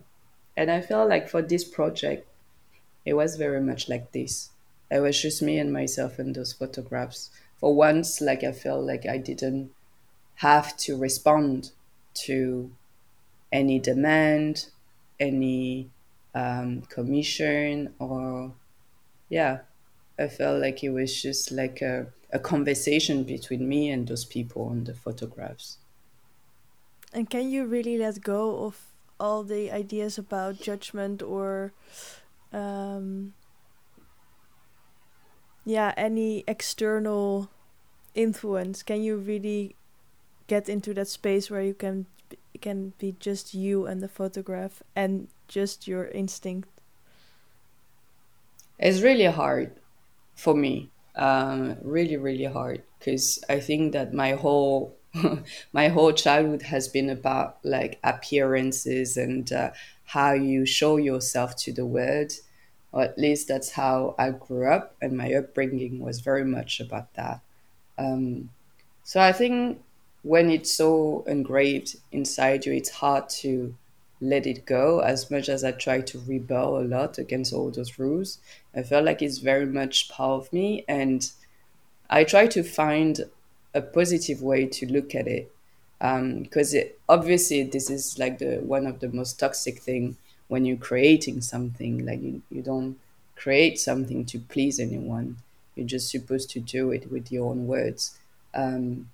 And 0.56 0.70
i 0.70 0.80
felt 0.80 1.08
like 1.08 1.28
for 1.28 1.42
this 1.42 1.64
project 1.64 2.28
it 3.04 3.14
was 3.14 3.36
very 3.36 3.60
much 3.60 3.88
like 3.88 4.12
this. 4.12 4.50
It 4.90 5.00
was 5.00 5.20
just 5.22 5.42
me 5.42 5.58
and 5.58 5.72
myself 5.72 6.18
in 6.18 6.32
those 6.32 6.52
photographs. 6.52 7.30
For 7.58 7.74
once 7.74 8.20
like 8.20 8.44
i 8.44 8.52
felt 8.52 8.84
like 8.84 9.06
i 9.06 9.18
didn't 9.18 9.70
have 10.36 10.76
to 10.78 10.96
respond 10.96 11.72
to 12.14 12.70
any 13.52 13.78
demand, 13.78 14.66
any 15.20 15.90
um, 16.36 16.82
commission, 16.82 17.94
or 17.98 18.52
yeah, 19.30 19.60
I 20.18 20.28
felt 20.28 20.60
like 20.60 20.84
it 20.84 20.90
was 20.90 21.22
just 21.22 21.50
like 21.50 21.80
a, 21.80 22.08
a 22.30 22.38
conversation 22.38 23.24
between 23.24 23.66
me 23.66 23.90
and 23.90 24.06
those 24.06 24.26
people 24.26 24.66
on 24.66 24.84
the 24.84 24.94
photographs. 24.94 25.78
And 27.12 27.30
can 27.30 27.48
you 27.48 27.64
really 27.64 27.96
let 27.96 28.20
go 28.20 28.66
of 28.66 28.78
all 29.18 29.42
the 29.42 29.70
ideas 29.72 30.18
about 30.18 30.60
judgment 30.60 31.22
or 31.22 31.72
um, 32.52 33.32
yeah 35.64 35.94
any 35.96 36.44
external 36.46 37.48
influence 38.14 38.82
can 38.82 39.02
you 39.02 39.16
really 39.16 39.74
get 40.48 40.68
into 40.68 40.92
that 40.92 41.08
space 41.08 41.50
where 41.50 41.62
you 41.62 41.72
can 41.72 42.04
can 42.60 42.92
be 42.98 43.14
just 43.18 43.54
you 43.54 43.86
and 43.86 44.02
the 44.02 44.08
photograph 44.08 44.82
and 44.94 45.28
just 45.48 45.86
your 45.86 46.06
instinct? 46.06 46.68
It's 48.78 49.00
really 49.00 49.26
hard 49.26 49.72
for 50.34 50.54
me. 50.54 50.90
Um, 51.14 51.76
really 51.82 52.16
really 52.16 52.44
hard. 52.44 52.82
Because 52.98 53.42
i 53.48 53.60
think 53.60 53.92
that 53.92 54.12
my 54.12 54.32
whole 54.32 54.96
my 55.72 55.88
whole 55.88 56.12
childhood 56.12 56.62
has 56.62 56.88
been 56.88 57.08
about 57.08 57.58
like 57.62 57.98
appearances 58.04 59.16
and 59.16 59.52
uh, 59.52 59.70
how 60.04 60.32
you 60.32 60.66
show 60.66 60.96
yourself 60.96 61.56
to 61.56 61.72
the 61.72 61.86
world. 61.86 62.32
Or 62.92 63.02
at 63.02 63.18
least 63.18 63.48
that's 63.48 63.72
how 63.72 64.14
i 64.18 64.30
grew 64.30 64.70
up 64.70 64.96
and 65.00 65.16
my 65.16 65.32
upbringing 65.32 66.00
was 66.00 66.20
very 66.20 66.44
much 66.44 66.80
about 66.80 67.14
that. 67.14 67.40
Um, 67.98 68.50
so 69.04 69.20
i 69.20 69.32
think 69.32 69.80
when 70.26 70.50
it's 70.50 70.72
so 70.72 71.22
engraved 71.28 71.96
inside 72.10 72.66
you, 72.66 72.72
it's 72.72 72.90
hard 72.90 73.28
to 73.28 73.76
let 74.20 74.46
it 74.46 74.64
go 74.66 75.00
as 75.00 75.30
much 75.30 75.48
as 75.48 75.62
I 75.62 75.72
try 75.72 76.00
to 76.00 76.22
rebel 76.26 76.78
a 76.78 76.82
lot 76.82 77.18
against 77.18 77.52
all 77.52 77.70
those 77.70 77.98
rules. 77.98 78.38
I 78.74 78.82
feel 78.82 79.02
like 79.02 79.22
it's 79.22 79.38
very 79.38 79.66
much 79.66 80.08
part 80.08 80.42
of 80.46 80.52
me 80.52 80.84
and 80.88 81.30
I 82.08 82.24
try 82.24 82.46
to 82.48 82.62
find 82.62 83.20
a 83.74 83.82
positive 83.82 84.42
way 84.42 84.66
to 84.66 84.86
look 84.86 85.14
at 85.14 85.28
it 85.28 85.52
because 85.98 86.74
um, 86.74 86.82
obviously 87.08 87.62
this 87.62 87.90
is 87.90 88.18
like 88.18 88.38
the 88.38 88.56
one 88.56 88.86
of 88.86 89.00
the 89.00 89.08
most 89.08 89.38
toxic 89.38 89.78
thing 89.80 90.16
when 90.48 90.64
you're 90.64 90.76
creating 90.76 91.40
something 91.40 92.04
like 92.04 92.22
you, 92.22 92.42
you 92.50 92.62
don't 92.62 92.98
create 93.34 93.78
something 93.78 94.24
to 94.24 94.38
please 94.38 94.78
anyone 94.78 95.36
you're 95.74 95.86
just 95.86 96.10
supposed 96.10 96.50
to 96.50 96.60
do 96.60 96.90
it 96.90 97.10
with 97.10 97.32
your 97.32 97.50
own 97.50 97.66
words 97.66 98.18
um, 98.54 99.08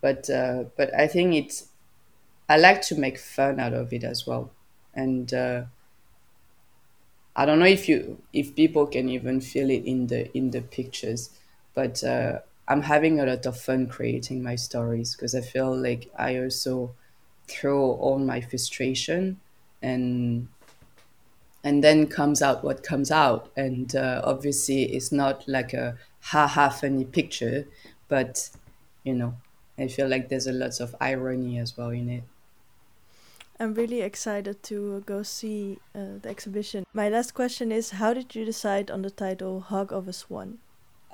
but 0.00 0.28
uh, 0.30 0.64
but 0.76 0.94
i 0.94 1.06
think 1.06 1.34
it's 1.34 1.68
i 2.48 2.56
like 2.56 2.82
to 2.82 2.94
make 2.94 3.18
fun 3.18 3.58
out 3.60 3.72
of 3.74 3.92
it 3.92 4.04
as 4.04 4.26
well 4.26 4.50
and 4.94 5.32
uh, 5.34 5.62
i 7.36 7.44
don't 7.44 7.58
know 7.58 7.66
if 7.66 7.88
you 7.88 8.22
if 8.32 8.54
people 8.54 8.86
can 8.86 9.08
even 9.08 9.40
feel 9.40 9.70
it 9.70 9.84
in 9.84 10.06
the 10.08 10.36
in 10.36 10.50
the 10.50 10.60
pictures 10.60 11.30
but 11.74 12.04
uh, 12.04 12.38
I'm 12.66 12.82
having 12.82 13.20
a 13.20 13.26
lot 13.26 13.44
of 13.46 13.60
fun 13.60 13.88
creating 13.88 14.42
my 14.42 14.54
stories 14.56 15.14
because 15.14 15.34
I 15.34 15.40
feel 15.42 15.76
like 15.76 16.10
I 16.16 16.38
also 16.38 16.94
throw 17.48 17.92
all 17.92 18.18
my 18.18 18.40
frustration 18.40 19.40
and 19.82 20.48
and 21.62 21.82
then 21.82 22.06
comes 22.06 22.42
out 22.42 22.62
what 22.62 22.82
comes 22.82 23.10
out 23.10 23.50
and 23.56 23.94
uh, 23.96 24.20
obviously 24.24 24.84
it's 24.84 25.10
not 25.12 25.46
like 25.48 25.72
a 25.72 25.96
ha 26.20 26.46
ha 26.46 26.68
funny 26.68 27.04
picture 27.04 27.66
but 28.08 28.50
you 29.02 29.14
know 29.14 29.34
I 29.78 29.88
feel 29.88 30.08
like 30.08 30.28
there's 30.28 30.46
a 30.46 30.52
lot 30.52 30.78
of 30.80 30.94
irony 31.00 31.58
as 31.58 31.76
well 31.76 31.90
in 31.90 32.08
it. 32.08 32.22
I'm 33.60 33.74
really 33.74 34.00
excited 34.00 34.62
to 34.64 35.00
go 35.06 35.22
see 35.22 35.78
uh, 35.94 36.18
the 36.22 36.28
exhibition. 36.28 36.84
My 36.92 37.08
last 37.08 37.34
question 37.34 37.70
is 37.70 37.90
How 37.90 38.12
did 38.12 38.34
you 38.34 38.44
decide 38.44 38.90
on 38.90 39.02
the 39.02 39.10
title 39.10 39.60
Hug 39.60 39.92
of 39.92 40.08
a 40.08 40.12
Swan? 40.12 40.58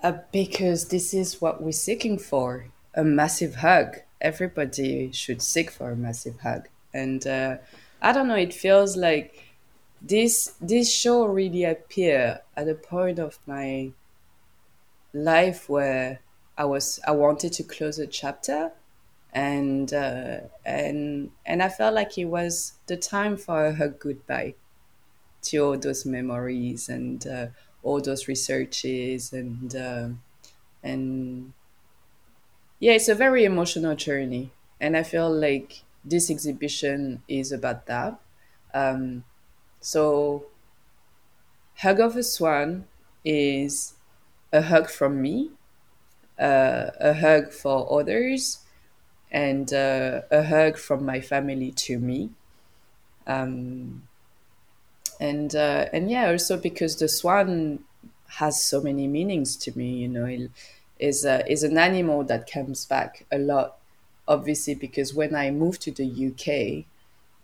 Uh, 0.02 0.18
because 0.32 0.88
this 0.88 1.12
is 1.12 1.40
what 1.40 1.62
we're 1.62 1.72
seeking 1.72 2.18
for 2.18 2.68
a 2.94 3.04
massive 3.04 3.56
hug. 3.56 3.98
Everybody 4.20 5.12
should 5.12 5.42
seek 5.42 5.70
for 5.70 5.90
a 5.90 5.96
massive 5.96 6.40
hug. 6.40 6.68
And 6.94 7.26
uh, 7.26 7.58
I 8.00 8.12
don't 8.12 8.28
know, 8.28 8.36
it 8.36 8.54
feels 8.54 8.96
like 8.96 9.50
this 10.00 10.54
this 10.60 10.90
show 10.92 11.26
really 11.26 11.64
appeared 11.64 12.40
at 12.56 12.68
a 12.68 12.74
point 12.74 13.18
of 13.18 13.38
my 13.46 13.90
life 15.12 15.68
where 15.68 16.20
I 16.56 16.64
was 16.64 17.00
I 17.06 17.10
wanted 17.10 17.52
to 17.54 17.62
close 17.62 17.98
a 17.98 18.06
chapter 18.06 18.72
and 19.32 19.92
uh, 19.92 20.40
and 20.64 21.30
and 21.46 21.62
I 21.62 21.68
felt 21.68 21.94
like 21.94 22.18
it 22.18 22.26
was 22.26 22.74
the 22.86 22.96
time 22.96 23.36
for 23.36 23.72
her 23.72 23.88
goodbye 23.88 24.54
to 25.42 25.58
all 25.58 25.78
those 25.78 26.06
memories 26.06 26.88
and 26.88 27.26
uh, 27.26 27.46
all 27.82 28.00
those 28.00 28.28
researches 28.28 29.32
and 29.32 29.74
uh, 29.76 30.08
and 30.82 31.52
yeah, 32.78 32.92
it's 32.92 33.08
a 33.08 33.14
very 33.14 33.44
emotional 33.44 33.94
journey, 33.94 34.52
and 34.80 34.96
I 34.96 35.02
feel 35.02 35.30
like 35.30 35.82
this 36.04 36.30
exhibition 36.30 37.22
is 37.28 37.52
about 37.52 37.86
that. 37.86 38.18
Um, 38.72 39.24
so, 39.80 40.46
hug 41.78 42.00
of 42.00 42.16
a 42.16 42.22
swan 42.22 42.86
is 43.24 43.94
a 44.52 44.62
hug 44.62 44.90
from 44.90 45.20
me, 45.22 45.50
uh, 46.38 46.90
a 47.00 47.14
hug 47.14 47.52
for 47.52 48.00
others, 48.00 48.60
and 49.30 49.72
uh, 49.72 50.22
a 50.30 50.44
hug 50.44 50.76
from 50.76 51.04
my 51.04 51.20
family 51.20 51.70
to 51.72 51.98
me. 51.98 52.30
Um, 53.26 54.02
and 55.20 55.54
uh, 55.54 55.86
and 55.92 56.10
yeah, 56.10 56.30
also 56.30 56.56
because 56.56 56.96
the 56.96 57.08
swan 57.08 57.80
has 58.38 58.62
so 58.62 58.80
many 58.80 59.06
meanings 59.06 59.56
to 59.56 59.76
me. 59.76 59.98
You 59.98 60.08
know, 60.08 60.24
it 60.24 60.50
is 60.98 61.24
a, 61.24 61.46
is 61.50 61.62
an 61.62 61.78
animal 61.78 62.24
that 62.24 62.50
comes 62.50 62.84
back 62.86 63.26
a 63.30 63.38
lot. 63.38 63.76
Obviously, 64.26 64.74
because 64.74 65.12
when 65.12 65.34
I 65.34 65.50
moved 65.50 65.82
to 65.82 65.90
the 65.90 66.06
UK, 66.06 66.84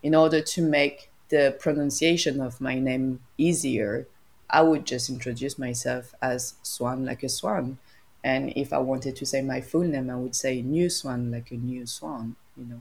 in 0.03 0.15
order 0.15 0.41
to 0.41 0.63
make 0.63 1.11
the 1.31 1.57
pronunciation 1.59 2.41
of 2.41 2.61
my 2.61 2.79
name 2.79 3.21
easier, 3.37 4.07
I 4.49 4.63
would 4.63 4.87
just 4.87 5.11
introduce 5.11 5.59
myself 5.59 6.15
as 6.23 6.55
Swan, 6.63 7.05
like 7.05 7.25
a 7.25 7.29
swan. 7.29 7.79
And 8.27 8.53
if 8.57 8.73
I 8.73 8.79
wanted 8.79 9.15
to 9.17 9.25
say 9.25 9.41
my 9.41 9.61
full 9.61 9.83
name, 9.85 10.11
I 10.11 10.17
would 10.17 10.35
say 10.35 10.61
Nhu 10.61 10.87
Xuan, 10.87 11.31
like 11.31 11.53
a 11.53 11.55
new 11.55 11.87
swan, 11.87 12.35
you 12.57 12.65
know. 12.65 12.81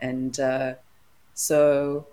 And 0.00 0.40
uh, 0.40 0.74
so 1.34 2.06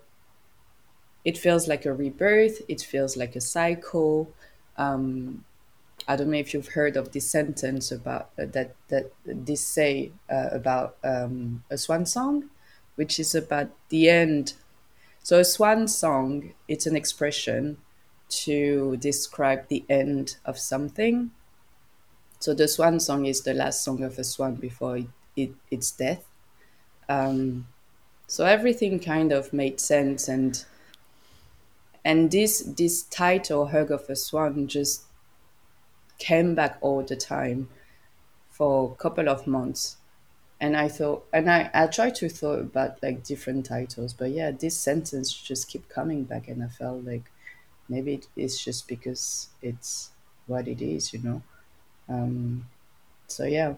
it 1.24 1.38
feels 1.38 1.70
like 1.70 1.86
a 1.86 1.94
rebirth, 1.94 2.62
it 2.68 2.82
feels 2.82 3.16
like 3.16 3.38
a 3.38 3.42
cycle. 3.42 4.34
Um, 4.76 5.46
I 6.10 6.18
don't 6.18 6.30
know 6.30 6.38
if 6.38 6.54
you've 6.54 6.74
heard 6.80 6.98
of 6.98 7.14
this 7.14 7.32
sentence 7.32 7.90
about 7.90 8.32
uh, 8.38 8.48
that 8.48 8.76
that 8.90 9.14
this 9.24 9.66
say 9.66 10.12
uh, 10.30 10.50
about 10.52 10.98
um, 11.06 11.64
a 11.72 11.78
swan 11.78 12.06
song, 12.06 12.50
which 12.96 13.18
is 13.18 13.34
about 13.34 13.70
the 13.88 14.10
end. 14.10 14.56
So 15.24 15.40
a 15.40 15.46
swan 15.46 15.88
song, 15.88 16.52
it's 16.68 16.86
an 16.86 16.98
expression 16.98 17.78
to 18.44 18.98
describe 18.98 19.70
the 19.70 19.86
end 19.90 20.36
of 20.44 20.60
something. 20.60 21.32
So 22.40 22.54
the 22.54 22.68
swan 22.68 23.00
song 23.00 23.26
is 23.26 23.42
the 23.44 23.54
last 23.54 23.84
song 23.84 24.04
of 24.04 24.18
a 24.20 24.24
swan 24.24 24.56
before 24.56 24.98
it, 24.98 25.08
it 25.36 25.52
its 25.72 25.92
death. 25.92 26.26
Um, 27.10 27.68
so 28.28 28.46
everything 28.46 29.00
kind 29.00 29.32
of 29.34 29.54
made 29.54 29.80
sense 29.80 30.28
and 30.28 30.66
and 32.04 32.32
this 32.32 32.62
this 32.62 33.04
title 33.04 33.68
hug 33.68 33.92
of 33.92 34.10
a 34.10 34.16
swan 34.16 34.68
just 34.68 35.04
came 36.18 36.56
back 36.56 36.78
all 36.82 37.04
the 37.04 37.16
time 37.16 37.70
for 38.50 38.92
a 38.94 38.96
couple 38.96 39.30
of 39.30 39.48
months 39.48 39.98
and 40.62 40.78
i 40.78 40.88
thought 40.88 41.26
and 41.34 41.50
i 41.52 41.70
i 41.74 41.88
tried 41.88 42.16
to 42.16 42.30
thought 42.30 42.60
about 42.60 43.02
like 43.04 43.24
different 43.24 43.66
titles 43.66 44.14
but 44.14 44.32
yeah 44.32 44.52
this 44.52 44.78
sentence 44.78 45.34
just 45.34 45.70
keep 45.70 45.90
coming 45.90 46.24
back 46.26 46.48
and 46.48 46.64
i 46.64 46.68
felt 46.68 47.04
like 47.06 47.32
maybe 47.90 48.22
it's 48.36 48.64
just 48.64 48.88
because 48.88 49.50
it's 49.62 50.12
what 50.48 50.68
it 50.68 50.82
is 50.82 51.14
you 51.14 51.20
know 51.22 51.42
um 52.10 52.68
so 53.28 53.44
yeah 53.46 53.76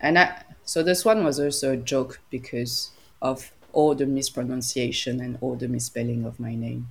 and 0.00 0.18
i 0.18 0.42
so 0.64 0.82
this 0.82 1.04
one 1.04 1.24
was 1.24 1.40
also 1.40 1.72
a 1.72 1.76
joke 1.76 2.20
because 2.30 2.92
of 3.22 3.52
all 3.72 3.94
the 3.94 4.06
mispronunciation 4.06 5.20
and 5.20 5.38
all 5.40 5.56
the 5.56 5.68
misspelling 5.68 6.24
of 6.24 6.40
my 6.40 6.54
name 6.54 6.88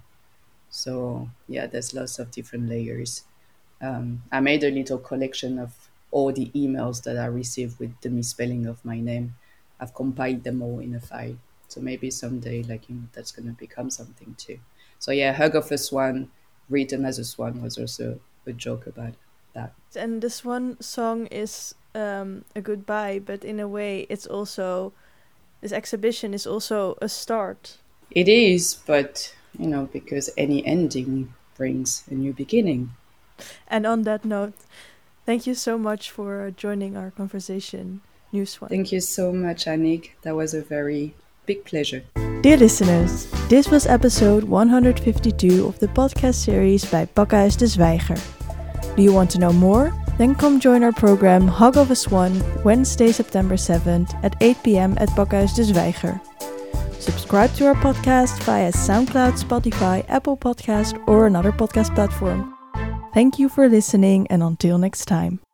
so 0.69 1.29
yeah, 1.47 1.65
there's 1.67 1.93
lots 1.93 2.19
of 2.19 2.31
different 2.31 2.69
layers. 2.69 3.23
Um, 3.81 4.23
I 4.31 4.39
made 4.39 4.63
a 4.63 4.71
little 4.71 4.97
collection 4.97 5.59
of 5.59 5.89
all 6.11 6.31
the 6.33 6.51
emails 6.55 7.03
that 7.03 7.17
I 7.17 7.25
received 7.25 7.79
with 7.79 7.99
the 8.01 8.09
misspelling 8.09 8.65
of 8.65 8.83
my 8.83 8.99
name. 8.99 9.35
I've 9.79 9.93
compiled 9.93 10.43
them 10.43 10.61
all 10.61 10.79
in 10.79 10.95
a 10.95 10.99
file. 10.99 11.37
So 11.67 11.81
maybe 11.81 12.09
someday, 12.11 12.63
like 12.63 12.89
you 12.89 12.95
know, 12.95 13.07
that's 13.13 13.31
gonna 13.31 13.51
become 13.53 13.89
something 13.89 14.35
too. 14.35 14.59
So 14.99 15.11
yeah, 15.11 15.33
hug 15.33 15.55
of 15.55 15.71
a 15.71 15.77
swan, 15.77 16.31
written 16.69 17.05
as 17.05 17.19
a 17.19 17.25
swan, 17.25 17.61
was 17.61 17.77
also 17.77 18.19
a 18.45 18.53
joke 18.53 18.87
about 18.87 19.13
that. 19.57 19.73
And 19.95 20.21
this 20.21 20.45
one 20.45 20.77
song 20.79 21.27
is 21.27 21.75
um, 21.95 22.45
a 22.55 22.61
goodbye, 22.61 23.19
but 23.19 23.43
in 23.43 23.59
a 23.59 23.67
way, 23.67 24.05
it's 24.09 24.25
also 24.25 24.93
this 25.61 25.71
exhibition 25.71 26.33
is 26.33 26.45
also 26.45 26.97
a 27.01 27.09
start. 27.09 27.77
It 28.11 28.29
is, 28.29 28.75
but 28.85 29.33
you 29.57 29.67
know, 29.67 29.89
because 29.91 30.29
any 30.37 30.65
ending 30.65 31.33
brings 31.57 32.03
a 32.09 32.13
new 32.13 32.33
beginning. 32.33 32.91
And 33.67 33.85
on 33.85 34.03
that 34.03 34.23
note, 34.23 34.53
thank 35.25 35.47
you 35.47 35.55
so 35.55 35.77
much 35.77 36.11
for 36.11 36.51
joining 36.55 36.95
our 36.95 37.11
conversation, 37.11 38.01
Nhu 38.33 38.43
Xuan. 38.43 38.69
Thank 38.69 38.91
you 38.91 39.01
so 39.01 39.33
much, 39.33 39.65
Annick. 39.65 40.11
That 40.21 40.35
was 40.35 40.53
a 40.53 40.61
very 40.61 41.13
big 41.45 41.65
pleasure. 41.65 42.03
Dear 42.41 42.57
listeners, 42.57 43.27
this 43.49 43.67
was 43.69 43.87
episode 43.87 44.43
152 44.43 45.65
of 45.65 45.79
the 45.79 45.87
podcast 45.87 46.35
series 46.35 46.85
by 46.85 47.05
Pakhuis 47.05 47.57
de 47.57 47.65
Zwijger. 47.65 48.36
Do 48.97 49.03
you 49.03 49.13
want 49.13 49.29
to 49.31 49.39
know 49.39 49.53
more? 49.53 49.93
Then 50.17 50.33
come 50.33 50.59
join 50.59 50.83
our 50.83 50.91
program 50.91 51.47
Hug 51.47 51.77
of 51.77 51.91
a 51.91 51.95
Swan 51.95 52.41
Wednesday, 52.63 53.11
September 53.11 53.55
7th 53.55 54.11
at 54.23 54.35
8 54.41 54.57
pm 54.63 54.97
at 54.97 55.09
Pakhuis 55.09 55.55
de 55.55 55.63
Zwijger. 55.63 56.19
Subscribe 56.99 57.53
to 57.53 57.67
our 57.67 57.75
podcast 57.75 58.41
via 58.43 58.71
SoundCloud, 58.71 59.37
Spotify, 59.37 60.03
Apple 60.09 60.35
Podcast, 60.35 60.97
or 61.07 61.27
another 61.27 61.51
podcast 61.51 61.93
platform. 61.93 62.55
Thank 63.13 63.37
you 63.37 63.49
for 63.49 63.69
listening, 63.69 64.25
and 64.31 64.41
until 64.41 64.79
next 64.79 65.05
time. 65.05 65.46